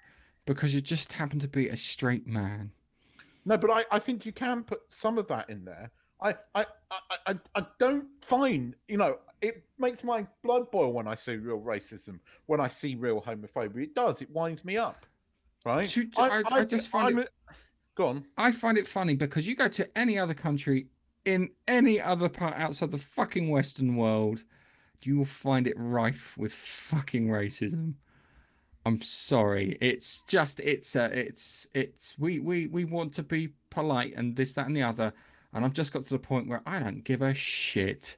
[0.47, 2.73] Because you just happen to be a straight man.
[3.49, 5.91] No, but I, I think you can put some of that in there.
[6.21, 11.09] I, I, I, I, I don't find, you know, it makes my blood boil when
[11.09, 13.85] I see real racism, when I see real homophobia.
[13.85, 14.21] It does.
[14.21, 15.07] It winds me up,
[15.65, 15.89] right?
[15.89, 17.55] To- I- I just find I'm it- a-
[17.95, 18.25] Go on.
[18.37, 20.87] I find it funny because you go to any other country
[21.25, 24.45] in any other part outside the fucking Western world,
[25.03, 27.95] you will find it rife with fucking racism.
[28.89, 29.77] I'm sorry.
[29.83, 34.55] It's just it's uh, it's it's we we we want to be polite and this
[34.55, 35.13] that and the other,
[35.53, 38.17] and I've just got to the point where I don't give a shit.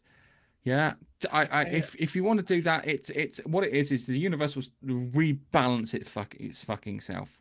[0.63, 0.95] Yeah,
[1.33, 4.07] I, I if if you want to do that, it's it's what it is is
[4.07, 7.41] the universe will rebalance its fuck its fucking self.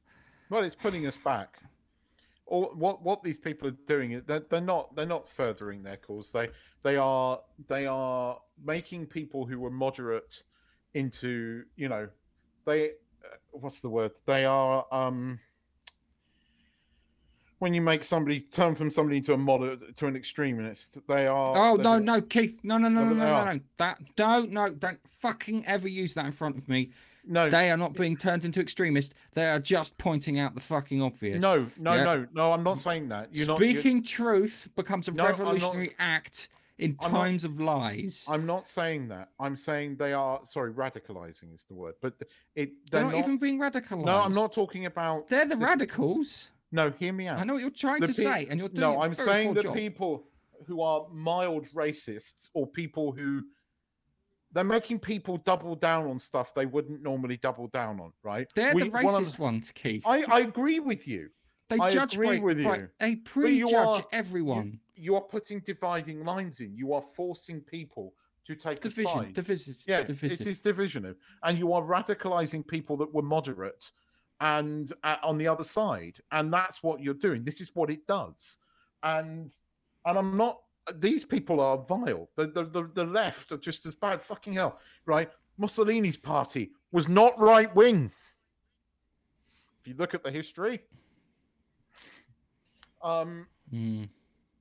[0.50, 1.60] Well, it's putting us back.
[2.48, 5.98] Or what what these people are doing is they're, they're not they're not furthering their
[5.98, 6.32] cause.
[6.32, 6.50] They
[6.82, 10.42] they are they are making people who were moderate
[10.96, 12.10] into you know
[12.66, 12.94] they uh,
[13.52, 15.40] what's the word they are um
[17.60, 21.58] when you make somebody turn from somebody into a moderate to an extremist they are
[21.58, 23.16] Oh no, no, Keith, no, no, no, No, no,
[23.46, 26.92] no, no, That don't, no, don't fucking ever use that in front of me.
[27.26, 29.14] no They are not being turned into extremists.
[29.34, 31.42] They are just pointing out the fucking obvious.
[31.42, 32.04] no no Yeah.
[32.04, 35.38] no no I'm not saying that you're not you- Speaking truth becomes a No, not-
[35.40, 36.48] revolutionary act
[36.80, 38.26] in I'm not- times of lies.
[38.30, 39.30] I'm not saying that.
[39.40, 42.14] I'm saying they are sorry, radicalizing is the word, but
[42.56, 44.06] it They're they're not, even being radicalized.
[44.06, 45.28] No, I'm not talking about.
[45.28, 46.52] They're the this- radicals.
[46.72, 47.40] No, hear me out.
[47.40, 49.56] I know what you're trying The to pe- say, and you're doing no, I'm saying
[49.56, 49.76] that job.
[49.76, 50.28] people
[50.68, 53.42] who are mild racists or people who
[54.52, 58.48] they're making people double down on stuff they wouldn't normally double down on, right?
[58.56, 60.04] They're We- the one of- racist ones, Keith.
[60.06, 61.30] I, I agree with you.
[61.70, 62.90] They I judge agree by, with by- you.
[63.00, 64.80] they you prejudge are- everyone.
[64.96, 66.76] You are putting dividing lines in.
[66.76, 68.14] You are forcing people
[68.46, 69.34] to take a Division, side.
[69.34, 70.42] divisive, Yeah, divisive.
[70.42, 71.14] it is divisional,
[71.44, 73.92] and you are radicalizing people that were moderate
[74.42, 77.44] and uh, on the other side, and that's what you're doing.
[77.44, 78.58] This is what it does,
[79.04, 79.56] and
[80.06, 80.62] and I'm not.
[80.96, 82.30] These people are vile.
[82.36, 84.22] The the the, the left are just as bad.
[84.22, 85.30] Fucking hell, right?
[85.58, 88.12] Mussolini's party was not right wing.
[89.80, 90.82] If you look at the history,
[93.02, 94.10] um, Mm.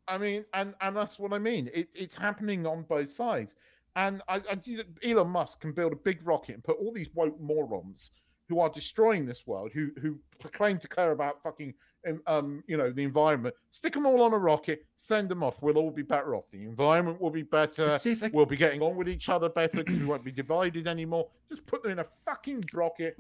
[0.07, 1.71] I mean, and and that's what I mean.
[1.73, 3.55] It, it's happening on both sides,
[3.97, 4.59] And I, I,
[5.03, 8.11] Elon Musk can build a big rocket and put all these woke morons
[8.49, 11.73] who are destroying this world, who who proclaim to care about fucking
[12.07, 15.63] um, um you know the environment, stick them all on a rocket, send them off.
[15.63, 16.51] We'll all be better off.
[16.51, 17.89] The environment will be better.
[18.33, 21.29] We'll be getting on with each other better because we won't be divided anymore.
[21.51, 23.19] Just put them in a fucking rocket,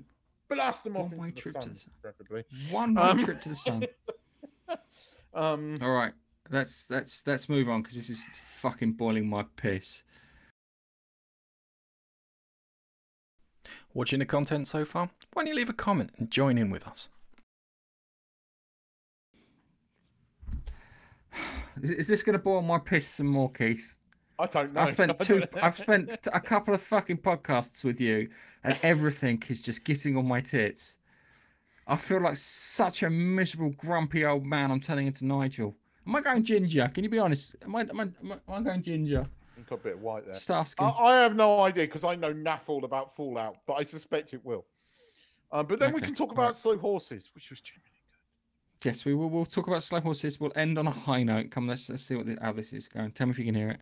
[0.48, 1.92] blast them off One-way into the trip to the sun.
[2.02, 2.44] preferably.
[2.70, 3.84] One way Um, trip to the sun.
[5.34, 6.14] Um, All right,
[6.50, 10.02] let's let's let's move on because this is fucking boiling my piss.
[13.94, 15.10] Watching the content so far?
[15.32, 17.08] Why don't you leave a comment and join in with us?
[21.82, 23.94] Is is this going to boil my piss some more, Keith?
[24.38, 24.82] I don't know.
[24.82, 25.44] I've spent two.
[25.60, 28.28] I've spent a couple of fucking podcasts with you,
[28.64, 30.96] and everything is just getting on my tits.
[31.88, 34.70] I feel like such a miserable, grumpy old man.
[34.70, 35.74] I'm turning into Nigel.
[36.06, 36.90] Am I going ginger?
[36.92, 37.56] Can you be honest?
[37.62, 37.80] Am I?
[37.80, 39.26] Am I, am I, going ginger?
[39.68, 40.34] Got a bit of white there.
[40.34, 40.86] Just asking.
[40.86, 44.32] I, I have no idea because I know naff all about Fallout, but I suspect
[44.32, 44.64] it will.
[45.50, 47.90] Um, but then we Okay, can talk about slow horses, which was genuinely
[48.82, 48.88] good.
[48.88, 49.30] yes, we will.
[49.30, 50.38] We'll talk about slow horses.
[50.38, 51.50] We'll end on a high note.
[51.50, 53.10] Come, let's, let's see what this, how this is going.
[53.12, 53.80] Tell me if you can hear it.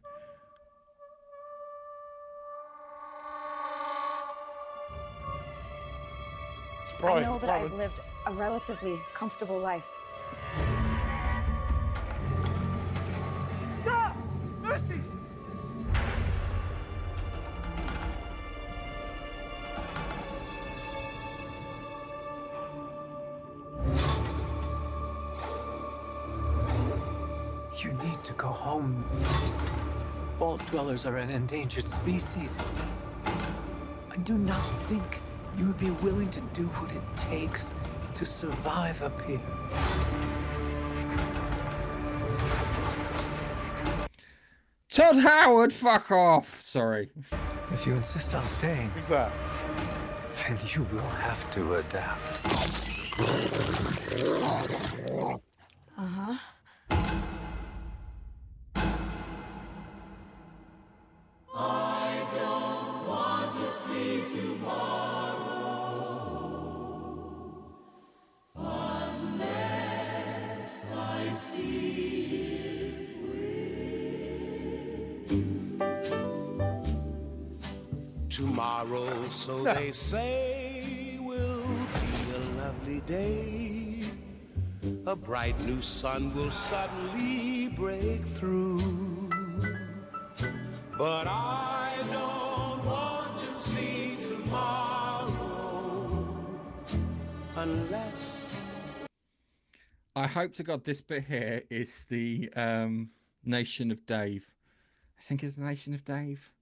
[7.02, 7.50] I know that.
[7.50, 9.88] I've lived a relatively comfortable life.
[13.82, 14.16] Stop!
[14.62, 15.00] Lucy!
[27.78, 29.04] You need to go home.
[30.38, 32.58] Vault dwellers are an endangered species.
[34.10, 35.20] I do not think
[35.56, 37.72] you would be willing to do what it takes
[38.14, 39.40] to survive up here.
[44.90, 46.60] Todd Howard, fuck off.
[46.60, 47.10] Sorry.
[47.72, 49.32] If you insist on staying, Who's that?
[50.46, 52.40] then you will have to adapt.
[80.06, 84.02] Say, will be a lovely day.
[85.04, 89.28] A bright new sun will suddenly break through.
[90.96, 95.34] But I don't want to see tomorrow
[97.56, 98.54] unless.
[100.14, 103.10] I hope to God this bit here is the um,
[103.44, 104.54] Nation of Dave.
[105.18, 106.52] I think it's the Nation of Dave.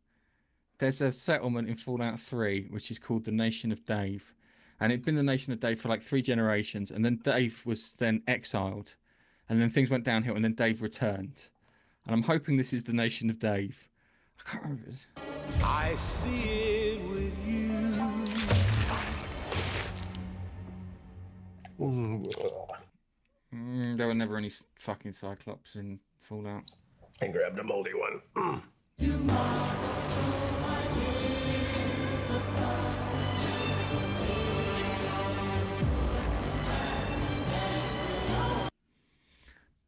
[0.78, 4.34] There's a settlement in Fallout 3 which is called the Nation of Dave.
[4.80, 6.90] And it'd been the Nation of Dave for like three generations.
[6.90, 8.96] And then Dave was then exiled.
[9.48, 10.34] And then things went downhill.
[10.34, 11.48] And then Dave returned.
[12.06, 13.88] And I'm hoping this is the Nation of Dave.
[14.40, 14.90] I can't remember.
[15.62, 17.64] I see it with you.
[23.54, 26.64] Mm, there were never any fucking Cyclops in Fallout.
[27.20, 28.62] And grabbed a moldy one.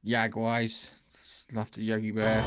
[0.07, 0.89] Yao Guais.
[1.49, 2.45] The Yogi Bear.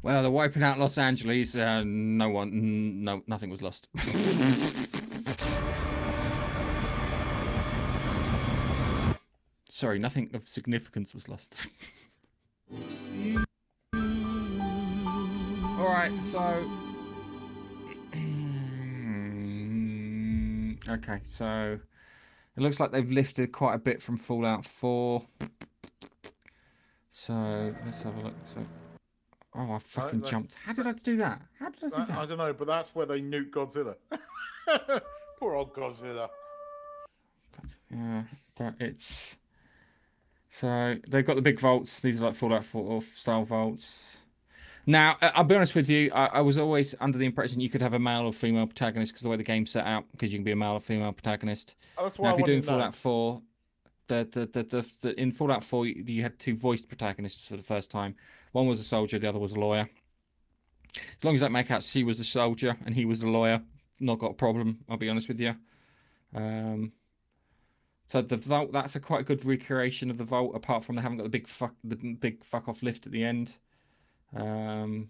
[0.00, 1.56] Well, they're wiping out Los Angeles.
[1.56, 3.88] Uh, no one, no, nothing was lost.
[9.78, 11.68] Sorry, nothing of significance was lost.
[13.94, 16.68] All right, so.
[20.88, 21.78] okay, so
[22.56, 25.24] it looks like they've lifted quite a bit from Fallout 4.
[27.12, 28.34] So let's have a look.
[28.46, 28.66] So,
[29.54, 30.54] oh, I fucking that- jumped.
[30.54, 31.40] How did I do that?
[31.60, 32.18] How did I do That- that?
[32.18, 33.94] I don't know, but that's where they nuke Godzilla.
[35.38, 36.30] Poor old Godzilla.
[37.92, 38.24] Yeah,
[38.56, 39.36] but it's
[40.50, 42.00] so they've got the big vaults.
[42.00, 44.16] These are like Fallout 4 style vaults.
[44.86, 46.10] Now, I'll be honest with you.
[46.12, 49.12] I, I was always under the impression you could have a male or female protagonist
[49.12, 51.12] because the way the game's set out, because you can be a male or female
[51.12, 51.74] protagonist.
[51.98, 52.86] Oh, that's Now, why if I you're doing wanted to know.
[52.86, 53.42] Fallout 4,
[54.08, 57.56] The the the, the, the in Fallout 4 you you had two voiced protagonists for
[57.56, 58.16] the first time.
[58.52, 59.88] One was a soldier, the other was a lawyer.
[61.18, 63.62] As long as that make out she was the soldier and he was the lawyer,
[64.00, 64.84] not got a problem.
[64.88, 65.54] I'll be honest with you.
[66.34, 66.92] Um,
[68.08, 71.18] so the vault that's a quite good recreation of the vault, apart from they haven't
[71.18, 73.56] got the big fuck the big fuck off lift at the end.
[74.34, 75.08] Um,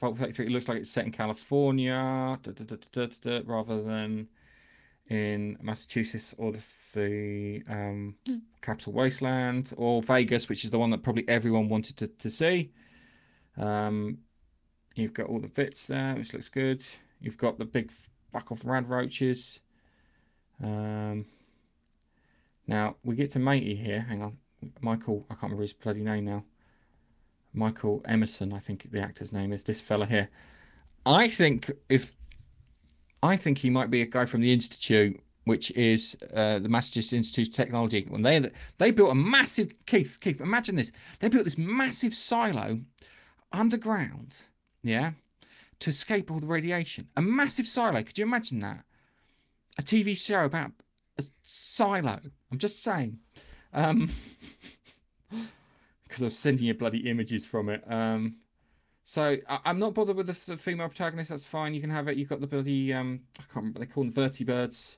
[0.00, 4.28] Vault 33 it looks like it's set in California da, da, da, rather than
[5.08, 6.62] in Massachusetts or the,
[6.94, 8.14] the um,
[8.62, 12.72] capital wasteland or Vegas, which is the one that probably everyone wanted to, to see.
[13.56, 14.18] Um,
[14.94, 16.82] you've got all the bits there, which looks good.
[17.20, 17.92] You've got the big
[18.32, 19.60] fuck off rad roaches.
[20.62, 21.26] Um,
[22.66, 24.00] now we get to matey here.
[24.00, 24.38] Hang on,
[24.80, 25.26] Michael.
[25.30, 26.44] I can't remember his bloody name now.
[27.52, 29.64] Michael Emerson, I think the actor's name is.
[29.64, 30.28] This fella here.
[31.06, 32.16] I think if
[33.22, 37.12] I think he might be a guy from the institute, which is uh, the Massachusetts
[37.12, 38.06] Institute of Technology.
[38.08, 40.92] When they they built a massive Keith Keith, imagine this.
[41.20, 42.80] They built this massive silo
[43.52, 44.36] underground,
[44.82, 45.12] yeah,
[45.80, 47.08] to escape all the radiation.
[47.16, 48.02] A massive silo.
[48.02, 48.84] Could you imagine that?
[49.78, 50.72] A TV show about
[51.18, 52.20] a silo.
[52.50, 53.18] I'm just saying.
[53.72, 54.10] Um,
[56.04, 57.82] because I was sending you bloody images from it.
[57.90, 58.36] Um,
[59.02, 61.30] so I, I'm not bothered with the, the female protagonist.
[61.30, 61.74] That's fine.
[61.74, 62.16] You can have it.
[62.16, 63.80] You've got the bloody um, I can't remember.
[63.80, 64.96] They call them vertibirds,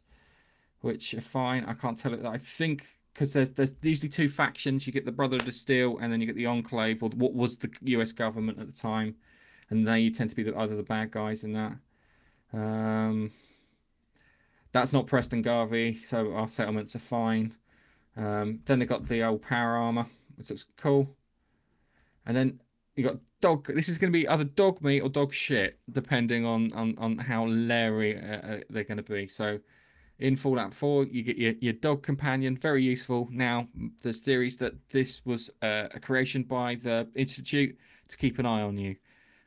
[0.80, 1.64] which are fine.
[1.64, 2.24] I can't tell it.
[2.24, 4.86] I think because there's there's usually two factions.
[4.86, 7.56] You get the Brother of Steel, and then you get the Enclave, or what was
[7.56, 8.12] the U.S.
[8.12, 9.16] government at the time,
[9.70, 11.72] and they tend to be the, either the bad guys in that.
[12.52, 13.32] Um,
[14.76, 17.54] that's not Preston Garvey, so our settlements are fine.
[18.14, 20.06] Um, then they got the old power armor,
[20.36, 21.16] which looks cool.
[22.26, 22.60] And then
[22.94, 23.66] you got dog.
[23.66, 27.16] This is going to be either dog meat or dog shit, depending on on, on
[27.16, 29.26] how leery uh, uh, they're going to be.
[29.28, 29.58] So,
[30.18, 33.28] in Fallout 4, you get your, your dog companion, very useful.
[33.30, 33.68] Now,
[34.02, 38.62] there's theories that this was uh, a creation by the Institute to keep an eye
[38.62, 38.96] on you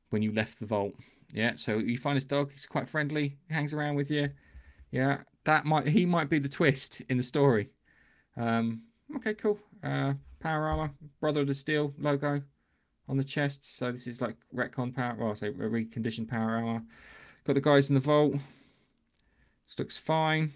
[0.10, 0.94] when you left the vault.
[1.34, 4.30] Yeah, so you find this dog, he's quite friendly, hangs around with you.
[4.92, 7.70] Yeah, that might he might be the twist in the story.
[8.38, 8.82] Um,
[9.18, 9.60] okay, cool.
[9.84, 12.42] Uh, power armor, Brother of the Steel logo
[13.08, 13.78] on the chest.
[13.78, 15.16] So this is like retcon power.
[15.18, 16.84] Well, I say reconditioned power armor.
[17.46, 18.34] Got the guys in the vault.
[19.68, 20.54] This looks fine.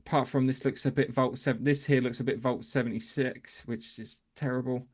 [0.00, 1.64] Apart from this, looks a bit Vault Seven.
[1.64, 4.86] This here looks a bit Vault Seventy Six, which is terrible.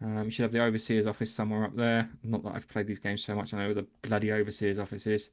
[0.00, 2.08] Um, you should have the Overseer's office somewhere up there.
[2.22, 3.54] Not that I've played these games so much.
[3.54, 5.30] I know where the bloody Overseer's office is.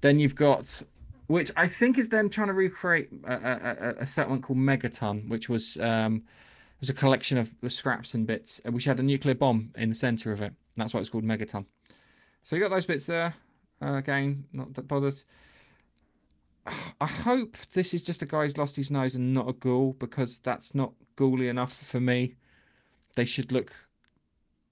[0.00, 0.82] Then you've got,
[1.26, 5.48] which I think is them trying to recreate a, a, a settlement called Megaton, which
[5.48, 6.22] was um,
[6.80, 9.94] was a collection of scraps and bits, uh, which had a nuclear bomb in the
[9.94, 10.52] center of it.
[10.76, 11.64] That's why it's called Megaton.
[12.42, 13.34] So you got those bits there.
[13.80, 15.22] Uh, again, not that bothered.
[17.00, 19.94] I hope this is just a guy who's lost his nose and not a ghoul
[19.98, 22.34] because that's not ghouly enough for me.
[23.16, 23.72] They should look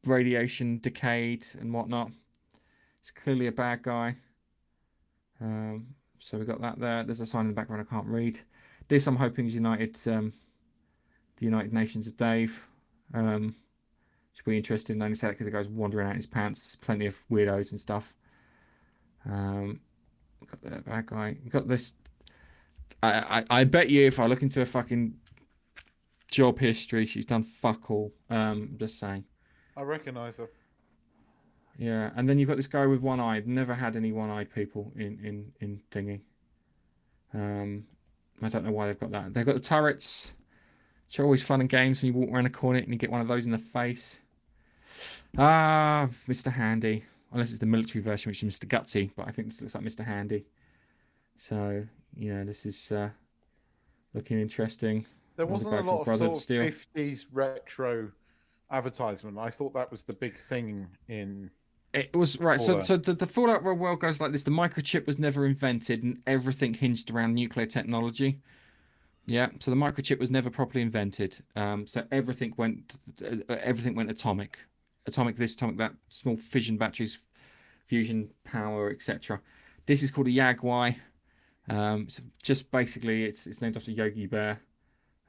[0.05, 2.11] radiation decayed and whatnot.
[3.01, 4.17] It's clearly a bad guy.
[5.41, 7.03] Um, so we got that there.
[7.03, 8.41] There's a sign in the background I can't read.
[8.89, 10.33] This I'm hoping is United, um,
[11.37, 12.67] the United Nations of Dave.
[13.15, 13.55] Um,
[14.35, 15.03] should be interesting.
[15.03, 16.77] Only say because the guy's wandering out in his pants.
[16.77, 18.15] Plenty of weirdos and stuff.
[19.25, 19.81] Um,
[20.47, 21.37] got the bad guy.
[21.49, 21.95] Got this.
[23.03, 25.15] I, I I bet you if I look into a fucking
[26.31, 28.13] job history, she's done fuck all.
[28.29, 29.25] Um, just saying.
[29.77, 30.51] I recognise her.
[31.79, 33.43] Yeah, and then you've got this guy with one eye.
[33.47, 36.21] Never had any one-eyed people in in in thingy.
[37.33, 37.87] Um,
[38.43, 39.33] I don't know why they've got that.
[39.33, 40.33] They've got the turrets,
[41.07, 43.11] which are always fun and games when you walk around a corner and you get
[43.11, 44.21] one of those in the face.
[45.39, 46.53] Ah, Mr.
[46.53, 47.05] Handy.
[47.33, 48.67] Unless it's the military version, which is Mr.
[48.67, 50.05] Gutsy, but I think this looks like Mr.
[50.05, 50.45] Handy.
[51.39, 53.11] So yeah, this is uh,
[54.15, 55.07] looking interesting.
[55.37, 56.63] There wasn't a lot of sort of Steel.
[56.63, 58.11] 50s retro
[58.71, 59.39] advertisement.
[59.39, 61.51] I thought that was the big thing in.
[61.93, 62.61] It was right.
[62.61, 66.19] So, so the, the Fallout world goes like this: the microchip was never invented, and
[66.27, 68.41] everything hinged around nuclear technology.
[69.27, 69.49] Yeah.
[69.59, 71.43] So the microchip was never properly invented.
[71.57, 71.87] Um.
[71.87, 74.59] So everything went, uh, everything went atomic,
[75.07, 77.19] atomic this, atomic that, small fission batteries,
[77.87, 79.41] fusion power, etc.
[79.87, 80.97] This is called a Yao Guai.
[81.69, 82.09] Um.
[82.09, 84.61] So just basically, it's it's named after Yogi Bear,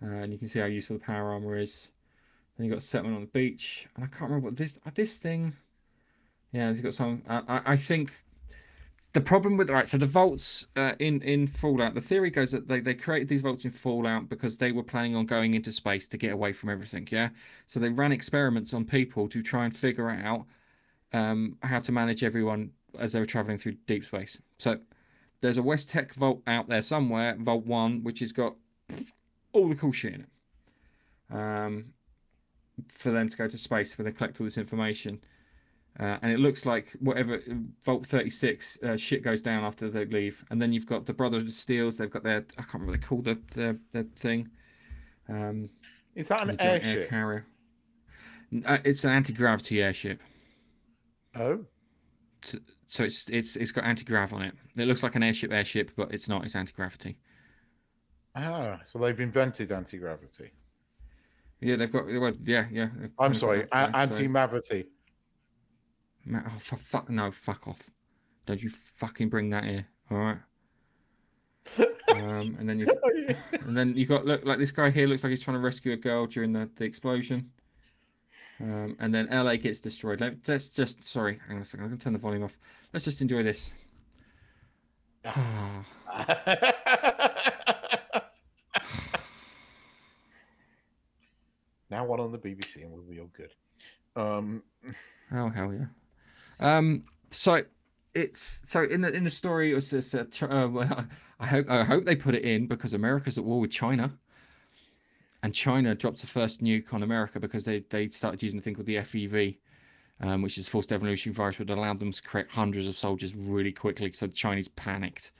[0.03, 1.89] uh, and you can see how useful the power armor is.
[2.55, 5.55] Then you got settlement on the beach, and I can't remember what this this thing.
[6.51, 7.23] Yeah, he's got some.
[7.29, 8.23] I, I, think
[9.13, 12.67] the problem with right, so the vaults uh, in in Fallout, the theory goes that
[12.67, 16.07] they, they created these vaults in Fallout because they were planning on going into space
[16.09, 17.07] to get away from everything.
[17.09, 17.29] Yeah,
[17.67, 20.45] so they ran experiments on people to try and figure out
[21.13, 24.41] um, how to manage everyone as they were traveling through deep space.
[24.57, 24.77] So
[25.39, 28.55] there's a West Tech vault out there somewhere, Vault One, which has got
[29.53, 31.35] all the cool shit in it.
[31.35, 31.93] um,
[32.89, 35.19] for them to go to space where they collect all this information.
[35.99, 37.39] Uh, and it looks like whatever
[37.83, 40.43] Vault 36 uh, shit goes down after they leave.
[40.49, 41.97] And then you've got the Brothers of Steels.
[41.97, 44.49] They've got their I can't remember what they call the their, their thing.
[45.27, 45.69] Um,
[46.15, 47.09] Is that an joint air airship?
[47.09, 47.47] carrier.
[48.65, 50.21] Uh, it's an anti-gravity airship.
[51.35, 51.65] oh,
[52.87, 54.53] So it's it's it's got anti-grav on it.
[54.77, 56.45] It looks like an airship airship, but it's not.
[56.45, 57.17] It's anti-gravity.
[58.35, 60.51] ah, so they've invented anti gravity.
[61.59, 62.05] Yeah, they've got.
[62.07, 62.89] Well, yeah, yeah.
[63.19, 64.85] I'm sorry, so- anti gravity.
[66.33, 67.89] Oh, for fuck no, fuck off!
[68.45, 70.37] Don't you fucking bring that here, all right?
[72.13, 72.87] um, and then you,
[73.51, 75.93] and then you got look like this guy here looks like he's trying to rescue
[75.93, 77.49] a girl during the, the explosion.
[78.59, 80.21] Um, and then LA gets destroyed.
[80.21, 81.85] Let, let's just sorry, hang on a second.
[81.85, 82.57] I'm gonna turn the volume off.
[82.93, 83.73] Let's just enjoy this.
[85.25, 85.85] Ah,
[91.89, 93.53] now one on the BBC and we'll be all good.
[94.15, 94.63] Um,
[95.33, 95.85] oh hell yeah.
[96.61, 97.63] Um, so
[98.13, 100.13] it's so in the in the story it was this.
[100.13, 101.03] Uh, uh,
[101.39, 104.13] I hope I hope they put it in because America's at war with China,
[105.41, 108.75] and China dropped the first nuke on America because they they started using a thing
[108.75, 109.57] called the FEV,
[110.21, 113.71] um, which is forced evolutionary virus, which allowed them to create hundreds of soldiers really
[113.71, 114.11] quickly.
[114.13, 115.31] So the Chinese panicked,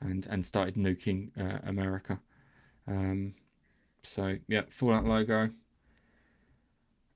[0.00, 2.20] and and started nuking uh, America.
[2.86, 3.34] Um,
[4.02, 5.48] so yeah, Fallout logo.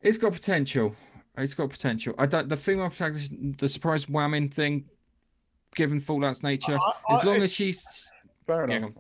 [0.00, 0.96] It's got potential.
[1.39, 2.14] It's got potential.
[2.18, 2.49] I don't.
[2.49, 4.85] The female protagonist, the surprise whamming thing,
[5.74, 8.11] given Fallout's nature, I- as long as she's
[8.47, 8.93] fair enough.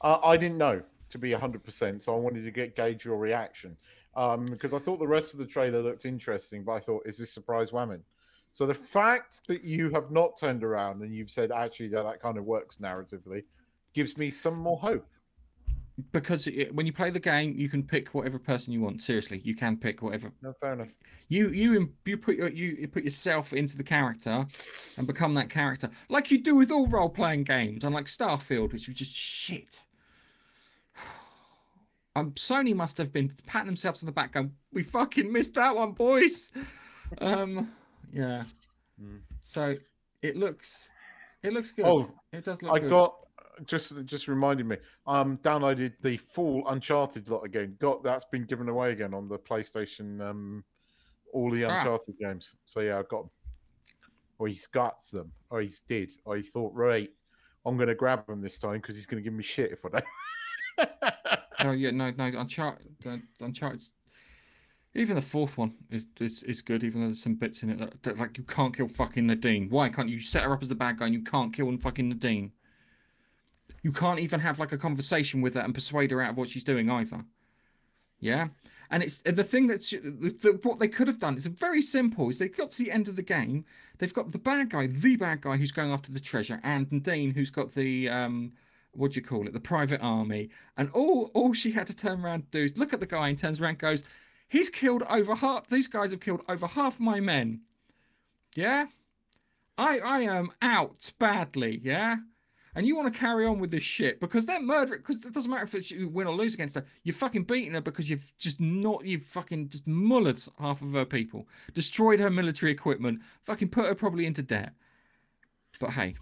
[0.00, 3.76] Uh, I didn't know to be 100%, so I wanted to get gauge your reaction
[4.14, 7.16] um, because I thought the rest of the trailer looked interesting, but I thought, is
[7.18, 8.02] this surprise whamming?
[8.52, 12.20] So the fact that you have not turned around and you've said, actually, yeah, that
[12.20, 13.42] kind of works narratively,
[13.94, 15.06] gives me some more hope.
[16.12, 19.02] Because it, when you play the game, you can pick whatever person you want.
[19.02, 20.88] Seriously, you can pick whatever No, fair enough.
[21.28, 24.46] you you you put your, you put yourself into the character
[24.96, 28.86] and become that character, like you do with all role playing games, unlike Starfield, which
[28.86, 29.82] was just shit.
[32.16, 35.76] Um, Sony must have been patting themselves on the back, going, "We fucking missed that
[35.76, 36.50] one, boys."
[37.20, 37.70] Um,
[38.12, 38.42] yeah.
[39.00, 39.20] Mm.
[39.42, 39.76] So
[40.20, 40.88] it looks,
[41.44, 41.84] it looks good.
[41.86, 42.90] Oh, it does look I good.
[42.90, 43.14] got
[43.66, 44.76] just just reminded me.
[45.06, 47.76] Um, downloaded the full Uncharted lot again.
[47.78, 50.20] Got that's been given away again on the PlayStation.
[50.20, 50.64] Um,
[51.32, 51.78] all the Ah.
[51.78, 52.56] Uncharted games.
[52.66, 53.26] So yeah, I've got.
[54.40, 56.12] Or he's got them, or he's did.
[56.24, 57.10] Or he thought, right,
[57.66, 59.84] I'm going to grab him this time because he's going to give me shit if
[59.84, 60.04] I don't.
[61.60, 63.82] Oh yeah, no, no, Uncharted, the, Uncharted.
[64.94, 67.78] Even the fourth one is, is is good, even though there's some bits in it
[67.78, 69.68] that, that like you can't kill fucking Nadine.
[69.68, 72.08] Why can't you set her up as a bad guy and you can't kill fucking
[72.08, 72.52] Nadine?
[73.82, 76.48] You can't even have like a conversation with her and persuade her out of what
[76.48, 77.24] she's doing either.
[78.20, 78.48] Yeah,
[78.90, 82.28] and it's the thing that, the, the, what they could have done is very simple.
[82.28, 83.64] Is they got to the end of the game,
[83.98, 87.32] they've got the bad guy, the bad guy who's going after the treasure, and Nadine
[87.32, 88.52] who's got the um
[88.92, 92.24] what do you call it, the private army, and all all she had to turn
[92.24, 94.02] around and do is look at the guy and turns around and goes,
[94.48, 95.68] he's killed over half.
[95.68, 97.60] These guys have killed over half my men.
[98.56, 98.86] Yeah,
[99.76, 101.80] I I am out badly.
[101.84, 102.16] Yeah.
[102.74, 105.00] And you want to carry on with this shit because they're murdering.
[105.00, 106.84] Because it doesn't matter if it's you win or lose against her.
[107.02, 109.04] You're fucking beating her because you've just not.
[109.04, 113.94] You've fucking just mullered half of her people, destroyed her military equipment, fucking put her
[113.94, 114.72] probably into debt.
[115.80, 116.14] But hey,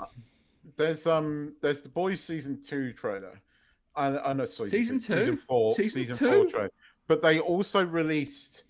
[0.76, 3.40] there's um, there's the boys season two trailer.
[3.94, 5.36] I, I know, sorry, Season season two?
[5.48, 6.30] four, Season season, two?
[6.30, 6.70] four trailer.
[7.08, 8.64] But they also released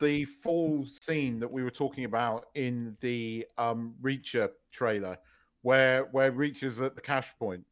[0.00, 5.16] the full scene that we were talking about in the um Reacher trailer,
[5.64, 7.64] where where Reacher's at the cash point,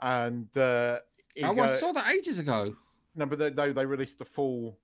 [0.00, 0.98] and uh,
[1.34, 2.76] he oh, I saw that ages ago.
[3.16, 4.78] no, but they, no, they released the full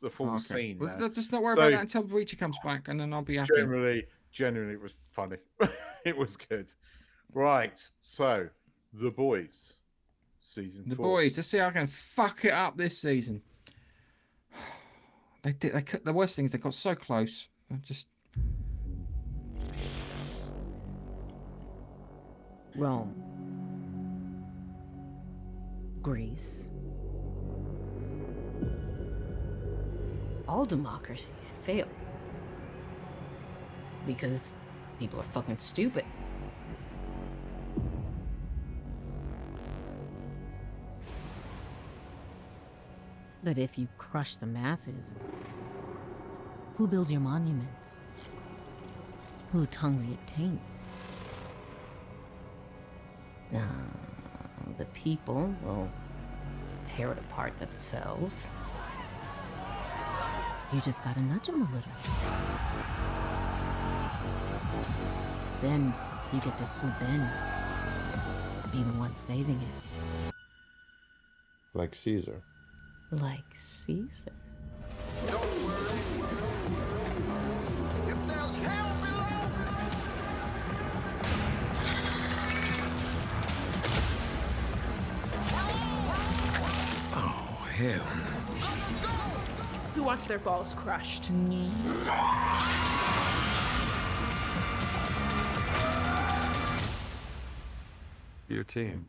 [0.00, 0.42] the full Oh, okay.
[0.44, 0.78] scene.
[0.78, 3.22] Well, let's just not worry So- about that until Reacher comes back, and then I'll
[3.22, 3.50] be happy.
[3.54, 5.36] generally generally it was funny
[6.04, 6.70] it was good
[7.32, 8.46] right so
[8.92, 9.74] the boys
[10.40, 11.16] season The four.
[11.16, 13.42] boys, let's see how I can fuck it up this season.
[15.42, 15.72] They did.
[15.72, 17.48] They cut- the worst thing is they got so close.
[17.72, 18.08] I just
[22.76, 23.14] Rome,
[26.02, 26.70] Greece.
[30.46, 31.86] All democracies fail
[34.06, 34.54] because
[34.98, 36.04] people are fucking stupid.
[43.44, 45.16] But if you crush the masses,
[46.76, 48.02] who builds your monuments?
[49.52, 50.60] Who tongues your taint?
[53.54, 53.60] Uh,
[54.76, 55.90] the people will
[56.86, 58.50] tear it apart themselves.
[60.72, 61.92] You just gotta nudge them a little.
[65.62, 65.94] Then
[66.32, 67.28] you get to swoop in,
[68.70, 70.32] be the one saving it,
[71.74, 72.42] Like Caesar.
[73.10, 74.32] like Caesar.
[87.78, 88.04] Hell
[89.94, 91.24] Who wants their balls crushed?
[91.24, 91.70] To knee?
[98.48, 99.06] Your team.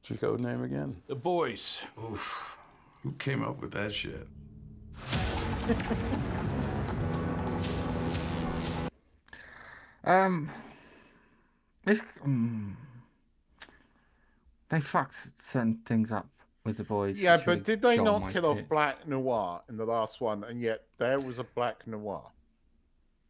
[0.00, 1.00] What's your code name again?
[1.06, 1.82] The boys.
[1.98, 2.58] Oof.
[3.02, 4.28] Who came up with that shit?
[10.02, 10.48] Um,
[11.84, 12.78] this um,
[14.70, 16.26] they fucked certain things up
[16.70, 17.18] with the boys.
[17.18, 18.58] Yeah, but did they not kill off.
[18.68, 20.44] Black Noir in the last one?
[20.44, 22.30] And yet there was a Black Noir.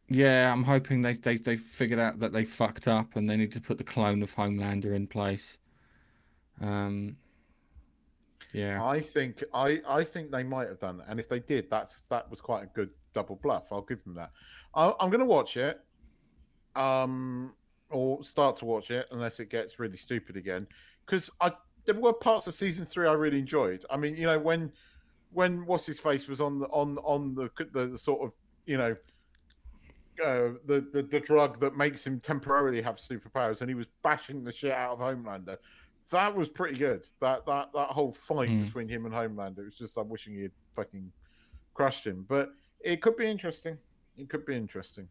[0.07, 3.51] Yeah, I'm hoping they, they they figured out that they fucked up and they need
[3.53, 5.57] to put the clone of Homelander in place.
[6.59, 7.15] Um,
[8.53, 11.69] yeah, I think I I think they might have done that, and if they did,
[11.69, 13.71] that's that was quite a good double bluff.
[13.71, 14.31] I'll give them that.
[14.75, 15.79] I, I'm going to watch it,
[16.75, 17.53] um,
[17.89, 20.67] or start to watch it unless it gets really stupid again,
[21.05, 21.53] because I
[21.85, 23.85] there were parts of season three I really enjoyed.
[23.89, 24.71] I mean, you know, when
[25.33, 28.31] when what's his face was on the on on the the, sort of
[28.65, 28.95] you know.
[30.21, 34.43] Uh, the, the the drug that makes him temporarily have superpowers, and he was bashing
[34.43, 35.57] the shit out of Homelander
[36.11, 37.07] that was pretty good.
[37.21, 38.65] That that that whole fight Mm.
[38.65, 39.59] between him and Homelander.
[39.59, 41.11] It was just I'm wishing he had fucking
[41.73, 42.25] crushed him.
[42.27, 42.51] But
[42.81, 43.77] it could be interesting.
[44.17, 45.07] It could be interesting.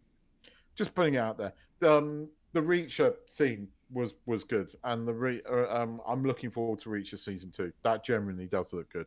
[0.76, 1.54] Just putting it out there.
[1.82, 6.80] Um, the Reacher scene was was good, and the re, uh, um, I'm looking forward
[6.80, 7.72] to Reacher season two.
[7.82, 9.06] That genuinely does look good.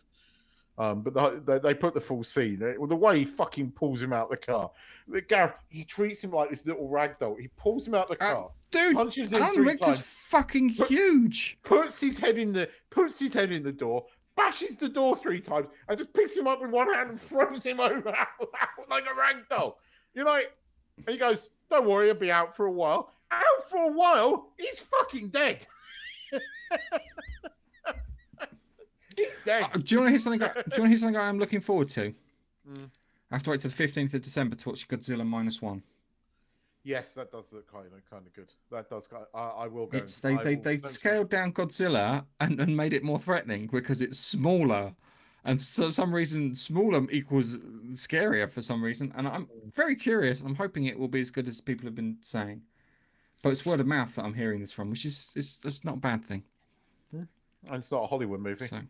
[0.80, 2.60] Um, but the, they, they put the full scene.
[2.62, 4.72] It- the way he fucking pulls him out the car,
[5.08, 7.36] the Gareth, he treats him like this little rag doll.
[7.36, 10.88] He pulls him out the Uh, car, dude, punches him Alan Richter's times fucking But-
[10.88, 11.60] huge.
[11.64, 14.06] puts his head in the puts his head in the door,
[14.36, 17.64] bashes the door three times, and just picks him up with one hand and throws
[17.64, 18.10] him over
[18.90, 19.78] like a rag doll.
[20.16, 20.52] You're like,
[20.98, 24.50] and he goes, "Don't worry, I'll be out for a while." Out for a while?
[24.58, 25.66] He's fucking dead.
[29.16, 29.64] He's dead.
[29.64, 30.44] Uh, do you want to hear something?
[30.44, 32.14] I, do you want to hear something I am looking forward to?
[32.70, 32.90] Mm.
[33.32, 35.84] I have to wait till the 15th of December to watch Godzilla minus one.
[36.84, 38.52] Yes, that does look kind of kind of good.
[38.70, 39.08] That does.
[39.34, 39.98] I, I will go.
[39.98, 44.02] It's they I they they scaled down Godzilla and, and made it more threatening because
[44.02, 44.94] it's smaller,
[45.46, 47.58] and for some reason smaller equals
[47.94, 49.14] scarier for some reason.
[49.16, 50.42] And I'm very curious.
[50.42, 52.62] I'm hoping it will be as good as people have been saying.
[53.44, 55.96] But it's word of mouth that I'm hearing this from, which is is it's not
[55.96, 56.44] a bad thing.
[57.12, 57.28] And
[57.78, 58.66] it's not a Hollywood movie.
[58.66, 58.82] So.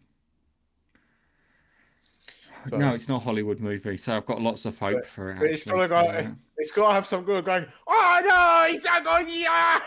[2.69, 5.31] So- No, it's not a Hollywood movie, so I've got lots of hope But- for
[5.31, 5.41] it.
[5.43, 6.31] It's got to so, yeah.
[6.57, 7.65] It's got to have some good going.
[7.87, 9.81] Oh no, it's a Godzilla!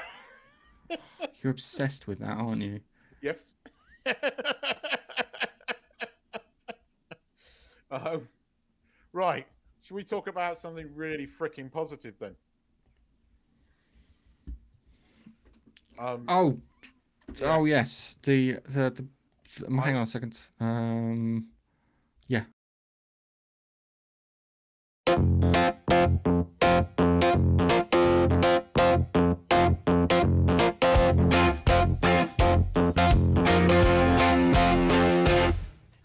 [1.43, 2.81] You're obsessed with that, aren't you?
[3.23, 3.55] Yes.
[7.91, 8.29] um,
[9.13, 9.47] right.
[9.83, 12.37] Should we talk about something really freaking positive then?
[15.99, 16.59] Um, Oh,
[17.43, 18.17] oh yes.
[18.23, 19.07] The the, the,
[19.67, 20.37] the- hang on a second.
[20.61, 21.49] Um,
[22.29, 22.45] yeah.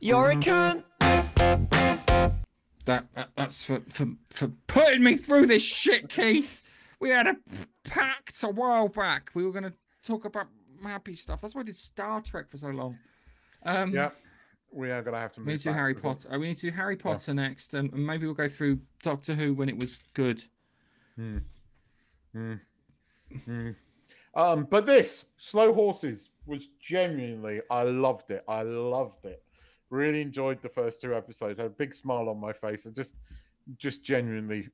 [0.04, 0.84] You're a cunt.
[2.86, 6.64] That, that that's for, for for putting me through this shit, Keith.
[7.00, 7.36] We had a
[7.84, 9.30] pact a while back.
[9.36, 9.74] We were gonna
[10.04, 10.48] talk about
[10.84, 11.42] happy stuff.
[11.42, 12.98] That's why I did Star Trek for so long.
[13.66, 14.10] Um, yeah,
[14.72, 16.40] we are going to have to We need to do Harry Potter.
[16.40, 19.54] We need to do Harry Potter next, and and maybe we'll go through Doctor Who
[19.54, 20.44] when it was good.
[21.16, 21.38] Hmm.
[22.34, 22.54] Hmm.
[23.46, 23.70] Hmm.
[24.36, 28.44] Um, but this slow horses was genuinely, I loved it.
[28.48, 29.44] I loved it.
[29.90, 31.60] Really enjoyed the first two episodes.
[31.60, 33.18] Had a big smile on my face, and just,
[33.78, 34.70] just genuinely,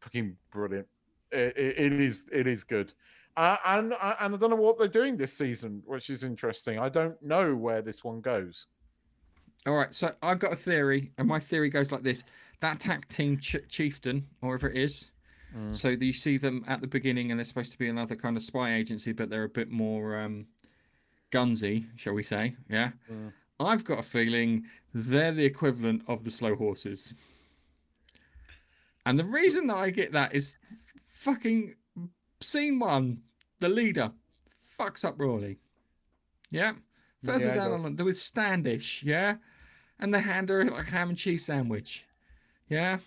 [0.00, 0.86] fucking brilliant.
[1.30, 2.92] It, it, it is, it is good.
[3.38, 6.80] Uh, and and I don't know what they're doing this season, which is interesting.
[6.80, 8.66] I don't know where this one goes.
[9.64, 12.24] All right, so I've got a theory, and my theory goes like this:
[12.58, 15.12] that tag team ch- chieftain, or whatever it is.
[15.56, 15.76] Mm.
[15.76, 18.42] So you see them at the beginning, and they're supposed to be another kind of
[18.42, 20.44] spy agency, but they're a bit more um,
[21.30, 22.56] gunsy, shall we say?
[22.68, 22.90] Yeah.
[23.08, 23.32] Mm.
[23.60, 24.64] I've got a feeling
[24.94, 27.14] they're the equivalent of the slow horses.
[29.06, 30.56] And the reason that I get that is
[31.06, 31.76] fucking
[32.40, 33.22] scene one,
[33.60, 34.12] the leader
[34.78, 35.58] fucks up Rawley.
[36.50, 36.72] Yeah.
[37.24, 39.36] Further Yeah, down on the with Standish, yeah?
[39.98, 42.06] And they hand her like a ham and cheese sandwich.
[42.68, 42.98] Yeah?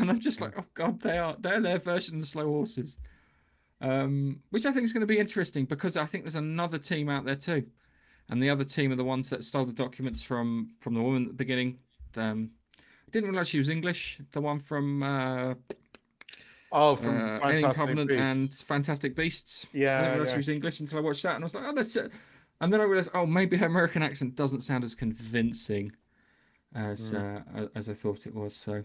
[0.00, 2.96] and I'm just like, oh god, they are they're their version of the slow horses.
[3.80, 7.08] Um, which I think is going to be interesting because I think there's another team
[7.08, 7.66] out there too,
[8.28, 11.22] and the other team are the ones that stole the documents from from the woman
[11.22, 11.78] at the beginning.
[12.16, 14.20] Um, I didn't realize she was English.
[14.32, 15.54] The one from uh,
[16.78, 19.66] Oh, from uh, Fantastic Covenant and Fantastic Beasts.
[19.72, 20.32] I Yeah, didn't realize yeah.
[20.34, 21.96] she was English until I watched that, and I was like, oh, that's.
[21.96, 22.12] it.
[22.60, 25.92] And then I realized, oh, maybe her American accent doesn't sound as convincing
[26.74, 27.42] as Mm.
[27.64, 28.54] uh, as I thought it was.
[28.54, 28.84] So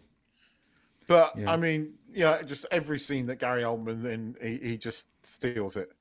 [1.08, 1.52] But Yeah.
[1.52, 5.92] I mean, yeah, just every scene that Gary Oldman in, he, he just steals it.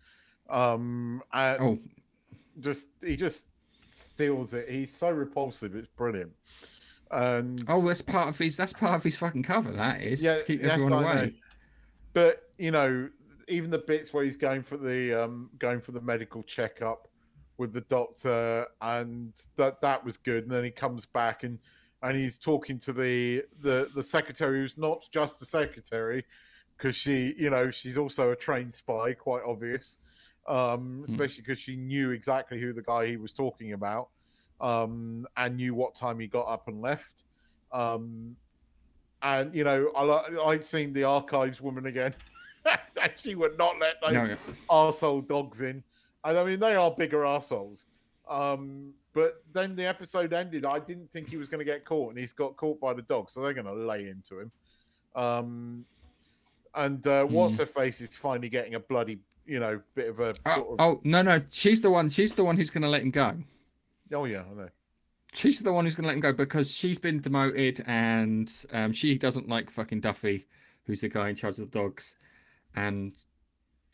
[0.49, 1.79] Um, Oh.
[2.61, 3.47] just he just
[3.91, 4.69] steals it.
[4.69, 5.75] He's so repulsive.
[5.75, 6.33] It's brilliant.
[7.11, 8.57] And Oh, that's part of his.
[8.57, 9.73] That's part of his fucking cover.
[9.73, 11.31] That is yeah, to keep yes, everyone I know.
[12.13, 13.09] But you know,
[13.49, 17.09] even the bits where he's going for the um going for the medical checkup
[17.59, 20.45] with the doctor, and that that was good.
[20.45, 21.59] And then he comes back and
[22.03, 26.25] and he's talking to the the the secretary who's not just a secretary
[26.77, 29.99] because she you know she's also a trained spy quite obvious.
[30.49, 34.09] Um especially because she knew exactly who the guy he was talking about
[34.61, 37.25] um and knew what time he got up and left.
[37.73, 38.37] Um
[39.23, 42.15] and you know i i'd seen the archives woman again
[43.03, 44.37] and she would not let those No, yeah.
[44.71, 45.83] arsehole dogs in
[46.25, 47.87] and i mean they are bigger assholes
[48.29, 52.11] um but then the episode ended i didn't think he was going to get caught
[52.11, 54.53] and he's got caught by the dog so they're going to lay into him
[55.17, 55.85] um
[56.77, 57.61] and uh, what's Hmm.
[57.63, 61.01] her face is finally getting a bloody you know bit of a Oh, of oh
[61.03, 62.09] no, no, she's the one.
[62.09, 63.35] She's the one who's going to let him go.
[64.15, 64.69] oh yeah i know
[65.33, 68.93] She's the one who's going to let him go because she's been demoted and um,
[68.93, 70.47] she doesn't like fucking Duffy,
[70.85, 72.17] who's the guy in charge of the dogs.
[72.75, 73.17] And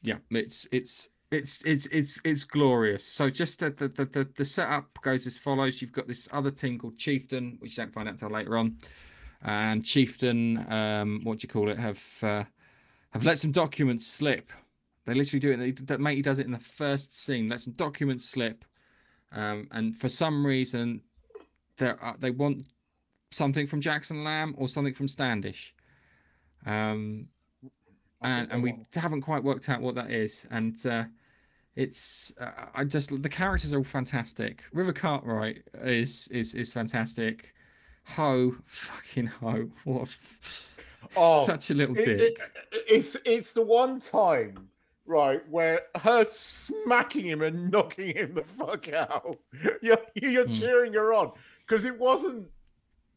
[0.02, 3.04] yeah, it's it's it's it's it's it's glorious.
[3.04, 6.78] So just the the, the, the, setup goes as follows: you've got this other team
[6.78, 8.76] called Chieftain, which you don't find out until later on,
[9.42, 12.44] and Chieftain, um, what do you call it, have uh,
[13.10, 14.52] have let some documents slip.
[15.04, 15.86] They literally do it.
[15.86, 17.48] That matey does it in the first scene.
[17.48, 18.64] Let some documents slip,
[19.32, 21.00] um, and for some reason,
[21.78, 22.66] they they want
[23.30, 25.74] something from Jackson Lamb or something from Standish.
[26.64, 27.28] Um,
[28.22, 30.46] and and we haven't quite worked out what that is.
[30.50, 31.04] And uh,
[31.74, 34.62] it's uh, I just the characters are all fantastic.
[34.72, 37.52] River Cartwright is is is fantastic.
[38.04, 40.12] Ho, fucking Ho, what a
[41.16, 42.20] Oh, such a little it- dick.
[42.20, 44.68] it- it's it's the one time,
[45.06, 49.38] right, where her smacking him and knocking him the fuck out.
[49.82, 50.54] You're, you're Hmm.
[50.54, 51.32] cheering her on
[51.66, 52.48] because it wasn't.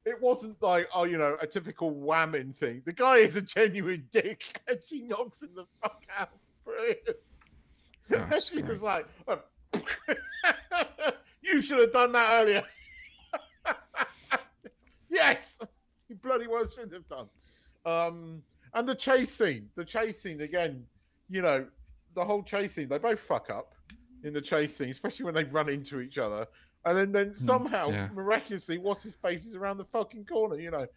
[0.05, 2.81] It wasn't like oh, you know, a typical whamming thing.
[2.85, 6.29] The guy is a genuine dick, and she knocks him the fuck out.
[6.65, 6.99] Brilliant.
[8.11, 9.41] Oh, and she's just like, oh,
[11.41, 12.63] you should have done that earlier.
[15.09, 15.59] yes,
[16.07, 17.29] you bloody well should have done.
[17.85, 18.41] Um,
[18.73, 20.85] and the chase scene, the chase scene again,
[21.29, 21.65] you know,
[22.15, 23.73] the whole chase scene, they both fuck up
[24.23, 26.47] in the chase scene, especially when they run into each other.
[26.85, 28.09] And then, then somehow, yeah.
[28.13, 30.87] miraculously, what's his face is around the fucking corner, you know.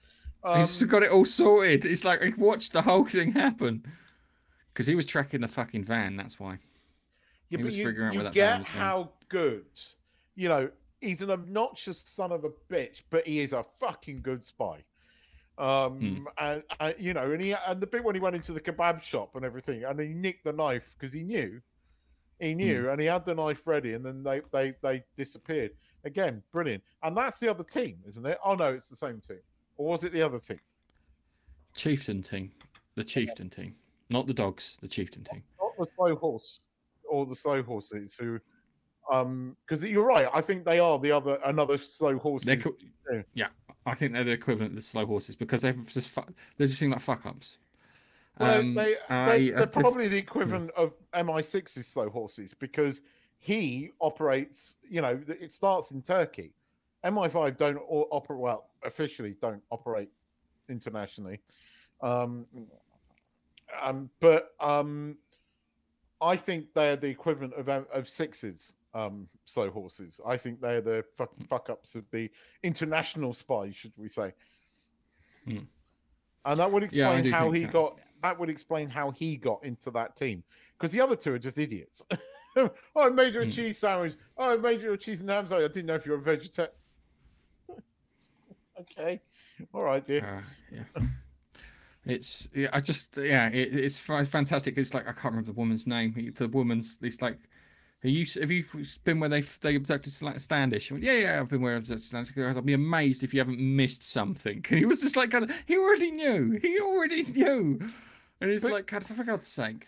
[0.57, 1.85] He's Um, got it all sorted.
[1.85, 3.85] It's like he watched the whole thing happen
[4.73, 6.17] because he was tracking the fucking van.
[6.17, 6.53] That's why.
[6.53, 6.59] Yeah,
[7.49, 8.81] he but was you, figuring out where that van get was going.
[8.81, 9.65] how good,
[10.37, 10.71] you know,
[11.01, 14.83] he's an obnoxious son of a bitch, but he is a fucking good spy.
[15.59, 16.25] Um, Hmm.
[16.39, 19.03] and, and you know, and he and the bit when he went into the kebab
[19.03, 21.59] shop and everything, and he nicked the knife because he knew, Hmm.
[22.43, 25.71] He knew, and he had the knife ready, and then they they they disappeared
[26.05, 26.43] again.
[26.53, 28.39] Brilliant, and that's the other team, isn't it?
[28.45, 29.39] Oh no, it's the same team,
[29.77, 30.59] or was it the other team?
[31.77, 32.51] Chieftain team,
[32.97, 33.75] the chieftain team,
[34.11, 34.77] not the dogs.
[34.83, 35.43] The chieftain team.
[35.61, 36.65] not the slow horse
[37.09, 38.41] or the slow horses who
[39.11, 42.77] um because you're right i think they are the other another slow horse co-
[43.35, 43.49] yeah,
[43.85, 46.23] I think they're the equivalent of the slow horses because they've just fu-
[46.57, 47.59] they just seem like fuck ups.
[48.39, 53.01] Well, Um, they, they, they're to- probably the equivalent of mi6's slow horses because
[53.39, 56.53] he operates you know it starts in turkey
[57.05, 60.09] mi5 don't operate well officially don't operate
[60.69, 61.41] internationally
[62.03, 62.47] um
[63.83, 65.17] um but um
[66.21, 71.05] i think they're the equivalent of of sixes um slow horses i think they're the
[71.19, 72.31] fuck, fuck ups of the
[72.63, 74.33] international spies should we say
[75.45, 75.59] Hmm.
[76.45, 77.73] and that would explain do how he that.
[77.73, 80.43] got that would explain how he got into that team
[80.79, 82.05] because the other two are just idiots
[82.57, 83.51] oh i made you a Hmm.
[83.51, 86.05] cheese sandwich oh i made you a cheese and ham sandwich i didn't know if
[86.07, 86.73] you were a vegetarian
[88.81, 89.21] okay
[89.73, 90.43] all right dear
[90.73, 91.05] Uh, yeah.
[92.05, 94.77] It's yeah, I just yeah, it, it's fantastic.
[94.77, 96.33] It's like I can't remember the woman's name.
[96.37, 97.39] The woman's it's like
[98.03, 98.65] Have you have you
[99.05, 100.91] been where they they abducted Standish?
[100.91, 102.37] Went, yeah, yeah, I've been where I abducted Standish.
[102.37, 104.65] I'd be amazed if you haven't missed something.
[104.71, 106.59] And he was just like, kind of, he already knew.
[106.61, 107.79] He already knew.
[108.43, 109.87] And he's like, God, for God's sake.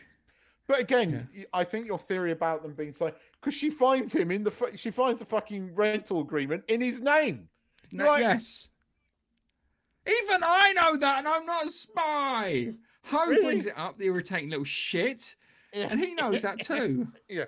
[0.67, 4.45] But again, I think your theory about them being so because she finds him in
[4.45, 7.49] the she finds the fucking rental agreement in his name.
[7.93, 8.71] No, Like- yes.
[10.07, 12.75] Even I know that, and I'm not a spy.
[13.07, 13.43] Ho Really?
[13.43, 15.35] brings it up, the irritating little shit,
[15.73, 17.09] and he knows that too.
[17.29, 17.45] Yeah,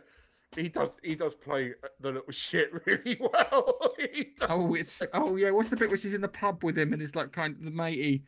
[0.57, 0.97] he does.
[1.03, 3.79] He does play uh, the little shit really well.
[4.49, 5.51] Oh, it's oh yeah.
[5.51, 7.65] What's the bit where she's in the pub with him and it's like kind of
[7.65, 8.25] the matey,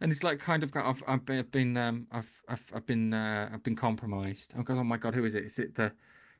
[0.00, 2.86] and it's like kind of got I've I've been, I've been um I've I've I've
[2.86, 4.54] been uh, I've been compromised.
[4.58, 5.44] Oh god, oh my god, who is it?
[5.44, 5.92] Is it the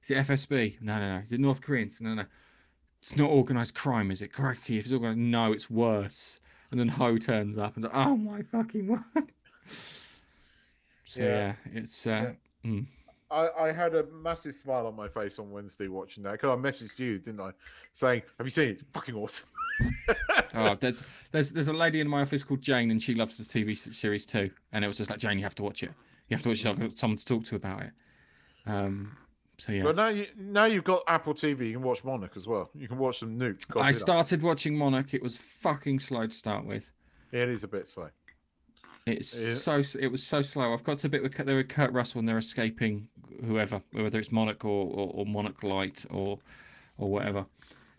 [0.03, 0.81] is it FSB?
[0.83, 1.23] No, no, no.
[1.23, 2.01] Is it North Koreans?
[2.01, 2.25] No, no.
[3.01, 4.33] It's not organized crime, is it?
[4.33, 4.79] Cracky.
[4.79, 6.41] If it's organized, no, it's worse.
[6.71, 9.03] And then Ho turns up and oh my fucking word.
[11.05, 11.27] So Yeah.
[11.29, 12.33] yeah, it's uh,
[12.65, 12.87] mm.
[13.31, 16.61] I, I had a massive smile on my face on Wednesday watching that because I
[16.61, 17.51] messaged you, didn't I?
[17.93, 18.73] Saying, "Have you seen it?
[18.73, 19.47] It's fucking awesome."
[20.57, 23.43] Oh, there's, there's there's a lady in my office called Jane, and she loves the
[23.43, 24.51] TV series too.
[24.73, 25.91] And it was just like Jane, you have to watch it.
[26.29, 26.69] You have to watch it.
[26.69, 27.91] I've got someone to talk to about it.
[28.67, 29.17] Um,
[29.59, 29.83] so yeah.
[29.83, 32.71] But now you now you've got Apple TV, you can watch Monarch as well.
[32.75, 33.65] You can watch some Nuke.
[33.77, 35.13] I started watching Monarch.
[35.13, 36.91] It was fucking slow to start with.
[37.33, 38.11] It is a bit slow.
[39.07, 39.55] It's Yeah.
[39.83, 40.73] so it was so slow.
[40.73, 43.09] I've got to a bit with there with Kurt Russell and they're escaping
[43.45, 46.39] whoever, whether it's Monarch or, or, or Monarch Light or
[46.97, 47.45] or whatever.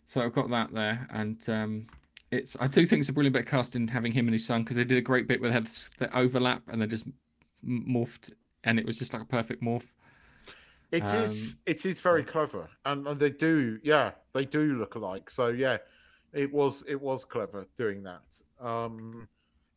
[0.05, 1.87] So I've got that there, and um,
[2.31, 4.63] it's I do think it's a brilliant bit of casting having him and his son
[4.63, 5.67] because they did a great bit where they had
[5.97, 7.07] the overlap and they just
[7.67, 8.31] morphed,
[8.63, 9.87] and it was just like a perfect morph.
[10.91, 11.53] It is.
[11.53, 13.79] Um, It is very clever, and, and they do.
[13.83, 15.29] Yeah, they do look alike.
[15.29, 15.77] So yeah,
[16.33, 16.83] it was.
[16.87, 18.21] It was clever doing that.
[18.59, 19.27] Um,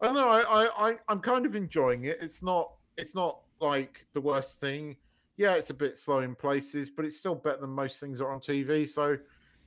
[0.01, 0.29] I don't know.
[0.29, 2.19] I, I, I I'm kind of enjoying it.
[2.21, 2.73] It's not.
[2.97, 4.97] It's not like the worst thing.
[5.37, 8.25] Yeah, it's a bit slow in places, but it's still better than most things that
[8.25, 8.89] are on TV.
[8.89, 9.17] So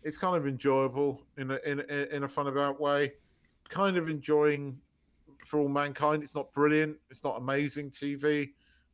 [0.03, 3.13] it's kind of enjoyable in a in a, in a fun about way.
[3.69, 4.77] Kind of enjoying
[5.45, 6.23] for all mankind.
[6.23, 6.97] It's not brilliant.
[7.09, 8.51] It's not amazing TV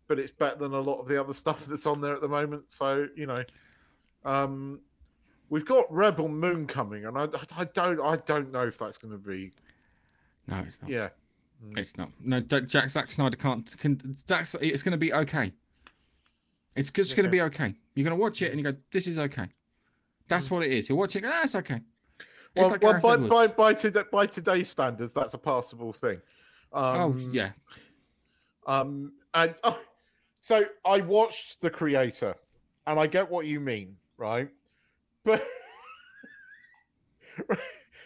[0.07, 2.27] but it's better than a lot of the other stuff that's on there at the
[2.27, 2.63] moment.
[2.67, 3.43] So you know,
[4.25, 4.79] um,
[5.49, 9.11] we've got Rebel Moon coming, and I, I don't I don't know if that's going
[9.11, 9.51] to be
[10.47, 10.91] No, it's not.
[10.91, 11.09] yeah.
[11.75, 12.11] It's not.
[12.23, 13.77] No, Jack Zack Snyder can't.
[13.79, 15.51] Can, it's going to be okay.
[16.75, 17.73] It's just going to be okay.
[17.95, 19.47] You're going to watch it and you go, "This is okay."
[20.27, 20.89] That's what it is.
[20.89, 21.23] You're watching.
[21.25, 21.81] Ah, it's okay.
[22.55, 26.21] It's Well, like well by, by by today by today's standards, that's a passable thing.
[26.73, 27.51] Um, oh yeah.
[28.65, 29.79] Um, and oh,
[30.41, 32.35] so I watched the creator,
[32.85, 34.49] and I get what you mean, right?
[35.23, 35.47] But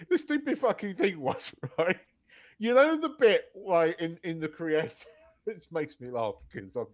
[0.09, 1.99] the stupid fucking thing was right.
[2.59, 4.91] You know the bit like in in the creator,
[5.45, 6.87] which makes me laugh because I'm.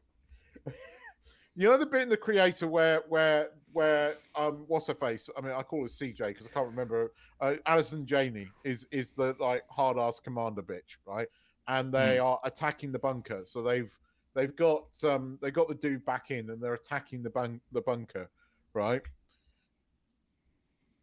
[1.60, 5.28] You know the bit in the creator where where where um what's her face?
[5.36, 7.12] I mean I call her CJ because I can't remember.
[7.42, 11.28] Uh, Allison Janney is is the like hard ass commander bitch, right?
[11.68, 13.42] And they are attacking the bunker.
[13.44, 13.92] So they've
[14.36, 17.82] they've got um they got the dude back in and they're attacking the bun the
[17.82, 18.30] bunker,
[18.76, 19.02] right?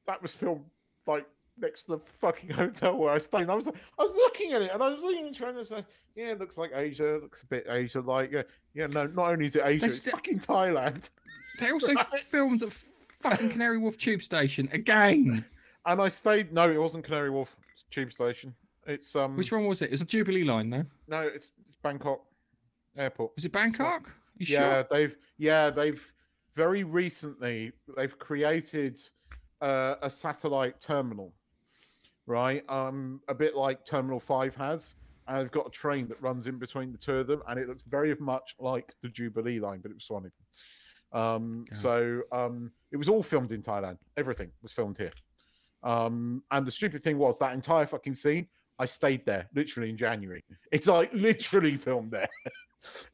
[0.06, 0.66] That was filmed
[1.08, 1.26] like
[1.58, 3.48] next to the fucking hotel where I stayed.
[3.48, 3.72] I was I
[4.02, 6.58] was looking at it and I was looking and trying to say, yeah, it looks
[6.58, 8.32] like Asia, it looks a bit Asia like.
[8.32, 8.42] Yeah,
[8.74, 11.10] yeah, no, not only is it Asia, it's sti- fucking Thailand.
[11.60, 11.94] They also
[12.30, 12.72] filmed at
[13.20, 15.44] fucking Canary Wharf tube station again.
[15.86, 16.52] And I stayed.
[16.52, 17.56] No, it wasn't Canary Wharf
[17.90, 18.54] tube station.
[18.86, 19.36] It's um.
[19.36, 19.86] Which one was it?
[19.86, 20.84] It's was a Jubilee line, though.
[21.08, 22.20] No, it's, it's Bangkok
[22.96, 23.32] Airport.
[23.36, 24.10] Is it Bangkok?
[24.38, 24.86] You yeah, sure?
[24.90, 26.12] they've yeah they've
[26.54, 28.98] very recently they've created
[29.60, 31.32] uh, a satellite terminal,
[32.26, 32.62] right?
[32.68, 34.94] Um, a bit like Terminal Five has,
[35.28, 37.68] and they've got a train that runs in between the two of them, and it
[37.68, 41.18] looks very much like the Jubilee line, but it was Suvarnabhumi.
[41.18, 41.76] Um, Yeah.
[41.76, 43.98] so um, it was all filmed in Thailand.
[44.16, 45.12] Everything was filmed here.
[45.82, 48.48] Um, and the stupid thing was that entire fucking scene.
[48.78, 50.42] I stayed there literally in January.
[50.72, 52.28] It's like literally filmed there.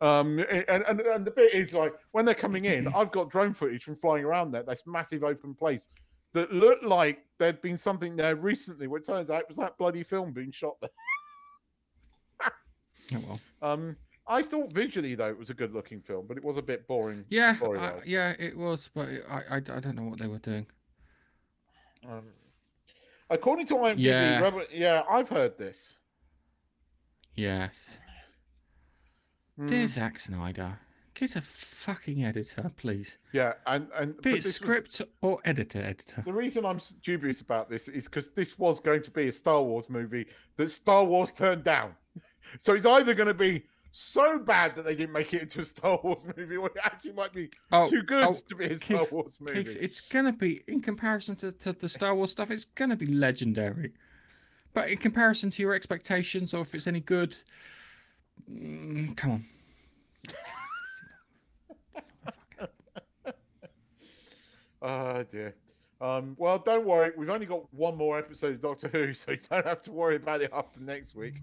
[0.01, 3.55] Um, and, and and the bit is like when they're coming in, I've got drone
[3.55, 4.65] footage from flying around there.
[4.65, 5.89] This massive open place
[6.33, 8.87] that looked like there'd been something there recently.
[8.87, 10.91] It turns out it was that bloody film being shot there.
[13.13, 13.41] Oh, well.
[13.73, 13.97] Um,
[14.29, 16.87] I thought visually though it was a good looking film, but it was a bit
[16.87, 17.25] boring.
[17.29, 18.03] Yeah, I, story-wise.
[18.07, 20.67] yeah, it was, but I, I, I don't know what they were doing.
[22.09, 22.27] Um,
[23.29, 24.61] according to IMDb, Yeah.
[24.73, 25.97] Yeah, I've heard this.
[27.35, 27.99] Yes.
[29.57, 29.67] Hmm.
[29.67, 30.79] Dear Zack Snyder,
[31.21, 33.19] get a fucking editor, please.
[33.33, 36.23] Yeah, and and Be it this was- script or editor, editor.
[36.25, 39.63] The reason I'm dubious about this is because this was going to be a Star
[39.63, 40.27] Wars movie
[40.57, 41.95] that Star Wars turned down.
[42.59, 45.65] So it's either going to be so bad that they didn't make it into a
[45.65, 46.57] Star Wars movie.
[46.57, 49.39] Or it actually might be Oh, too good oh, to be a Star Keith- Wars
[49.41, 49.63] movie.
[49.63, 52.51] Keith, it's gonna be in comparison to, to the Star Wars stuff.
[52.51, 53.93] It's gonna be legendary,
[54.75, 57.37] but in comparison to your expectations, or if it's any good,
[58.51, 59.45] mm, come on.
[64.83, 65.55] Oh dear.
[66.01, 67.11] Um, well, don't worry.
[67.17, 70.17] We've only got one more episode of Doctor Who, so you don't have to worry
[70.17, 71.35] about it after next week.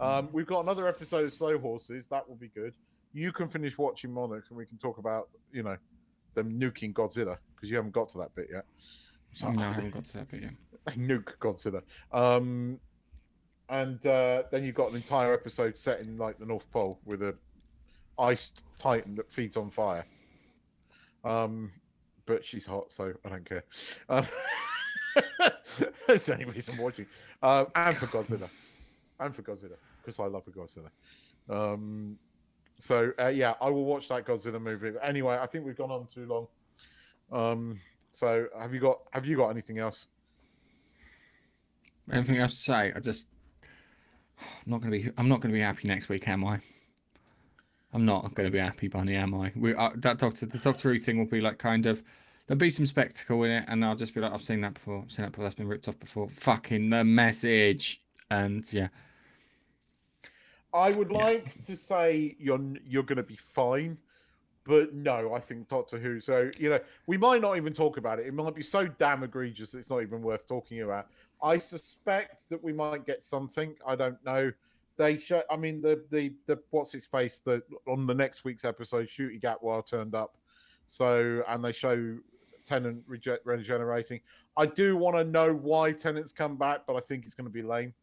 [0.00, 2.06] Um, we've got another episode of Slow Horses.
[2.06, 2.72] That will be good.
[3.12, 5.76] You can finish watching Monarch, and we can talk about, you know,
[6.34, 8.64] them nuking Godzilla because you haven't got to that bit yet.
[9.34, 10.52] So- No, I haven't got to that bit yet.
[10.96, 11.82] nuke Godzilla.
[12.12, 12.78] Um,
[13.68, 17.22] and uh, then you've got an entire episode set in like the North Pole with
[17.22, 17.34] a
[18.18, 20.06] iced titan that feeds on fire.
[21.24, 21.72] Um,
[22.28, 23.64] but she's hot, so I don't care.
[24.08, 24.26] Um,
[26.06, 27.06] that's the only reason I'm watching.
[27.42, 28.48] Um, and for Godzilla,
[29.18, 30.90] and for Godzilla, because I love a Godzilla.
[31.48, 32.18] Um,
[32.78, 34.90] so uh, yeah, I will watch that Godzilla movie.
[34.90, 36.46] But anyway, I think we've gone on too long.
[37.32, 37.80] Um,
[38.12, 40.06] so have you got have you got anything else?
[42.12, 42.92] Anything else to say?
[42.94, 43.28] I just,
[44.40, 45.10] I'm not gonna be.
[45.16, 46.60] I'm not gonna be happy next week, am I?
[47.92, 49.52] I'm not gonna be happy, Bunny, am I?
[49.56, 52.02] We uh, that Doctor, the Doctor Who thing will be like kind of.
[52.46, 55.02] There'll be some spectacle in it, and I'll just be like, I've seen that before.
[55.02, 55.44] I've seen that before.
[55.44, 56.30] That's been ripped off before.
[56.30, 58.00] Fucking the message,
[58.30, 58.88] and yeah,
[60.74, 63.96] I would like to say you're you're going to be fine,
[64.64, 66.20] but no, I think Doctor Who.
[66.20, 68.26] So you know, we might not even talk about it.
[68.26, 71.08] It might be so damn egregious that it's not even worth talking about.
[71.42, 73.74] I suspect that we might get something.
[73.86, 74.52] I don't know.
[74.98, 75.42] They show.
[75.50, 77.40] I mean, the the the what's his face?
[77.40, 80.36] The on the next week's episode, Ncuti Gatwa turned up.
[80.88, 82.18] So and they show
[82.64, 84.20] Tennant rege- regenerating.
[84.56, 87.52] I do want to know why Tennant's come back, but I think it's going to
[87.52, 87.94] be lame.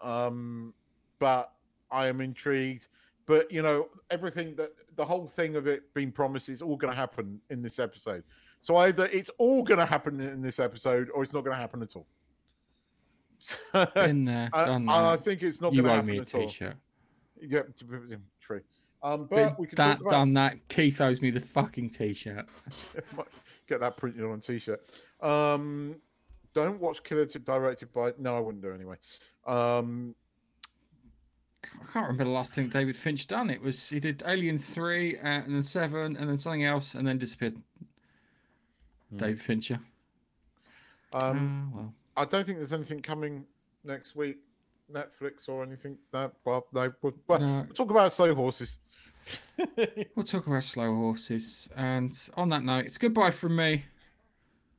[0.00, 0.72] Um,
[1.18, 1.52] but
[1.90, 2.86] I am intrigued.
[3.26, 6.92] But you know, everything that the whole thing of it being promised is all going
[6.92, 8.22] to happen in this episode.
[8.60, 11.60] So either it's all going to happen in this episode, or it's not going to
[11.60, 12.06] happen at all.
[13.94, 15.24] been there, I, done I that.
[15.24, 16.46] think it's not you going to owe happen me a at all.
[16.46, 16.74] t-shirt.
[17.42, 17.62] Yeah,
[18.40, 18.60] true.
[19.02, 20.68] Um, but Been we can that, talk about done that.
[20.68, 22.44] Keith owes me the fucking t-shirt.
[23.66, 24.80] Get that printed on a t-shirt.
[25.22, 25.96] Um,
[26.52, 28.12] don't watch Killer T- directed by.
[28.18, 28.96] No, I wouldn't do anyway.
[29.46, 30.14] Um,
[31.64, 33.48] I can't remember the last thing David Finch done.
[33.48, 37.06] It was he did Alien three uh, and then seven and then something else and
[37.06, 37.56] then disappeared.
[39.16, 39.78] David Fincher.
[41.14, 41.94] um, Ah, well.
[42.16, 43.44] I don't think there's anything coming
[43.84, 44.38] next week,
[44.92, 45.96] Netflix or anything.
[46.12, 46.92] No, well, no.
[47.02, 47.64] We'll, well, No.
[47.66, 48.78] we'll talk about slow horses.
[50.16, 51.68] We'll talk about slow horses.
[51.76, 53.84] And on that note, it's goodbye from me.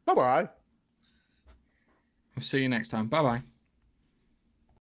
[0.05, 0.49] Bye bye.
[2.35, 3.07] We'll see you next time.
[3.07, 3.41] Bye bye.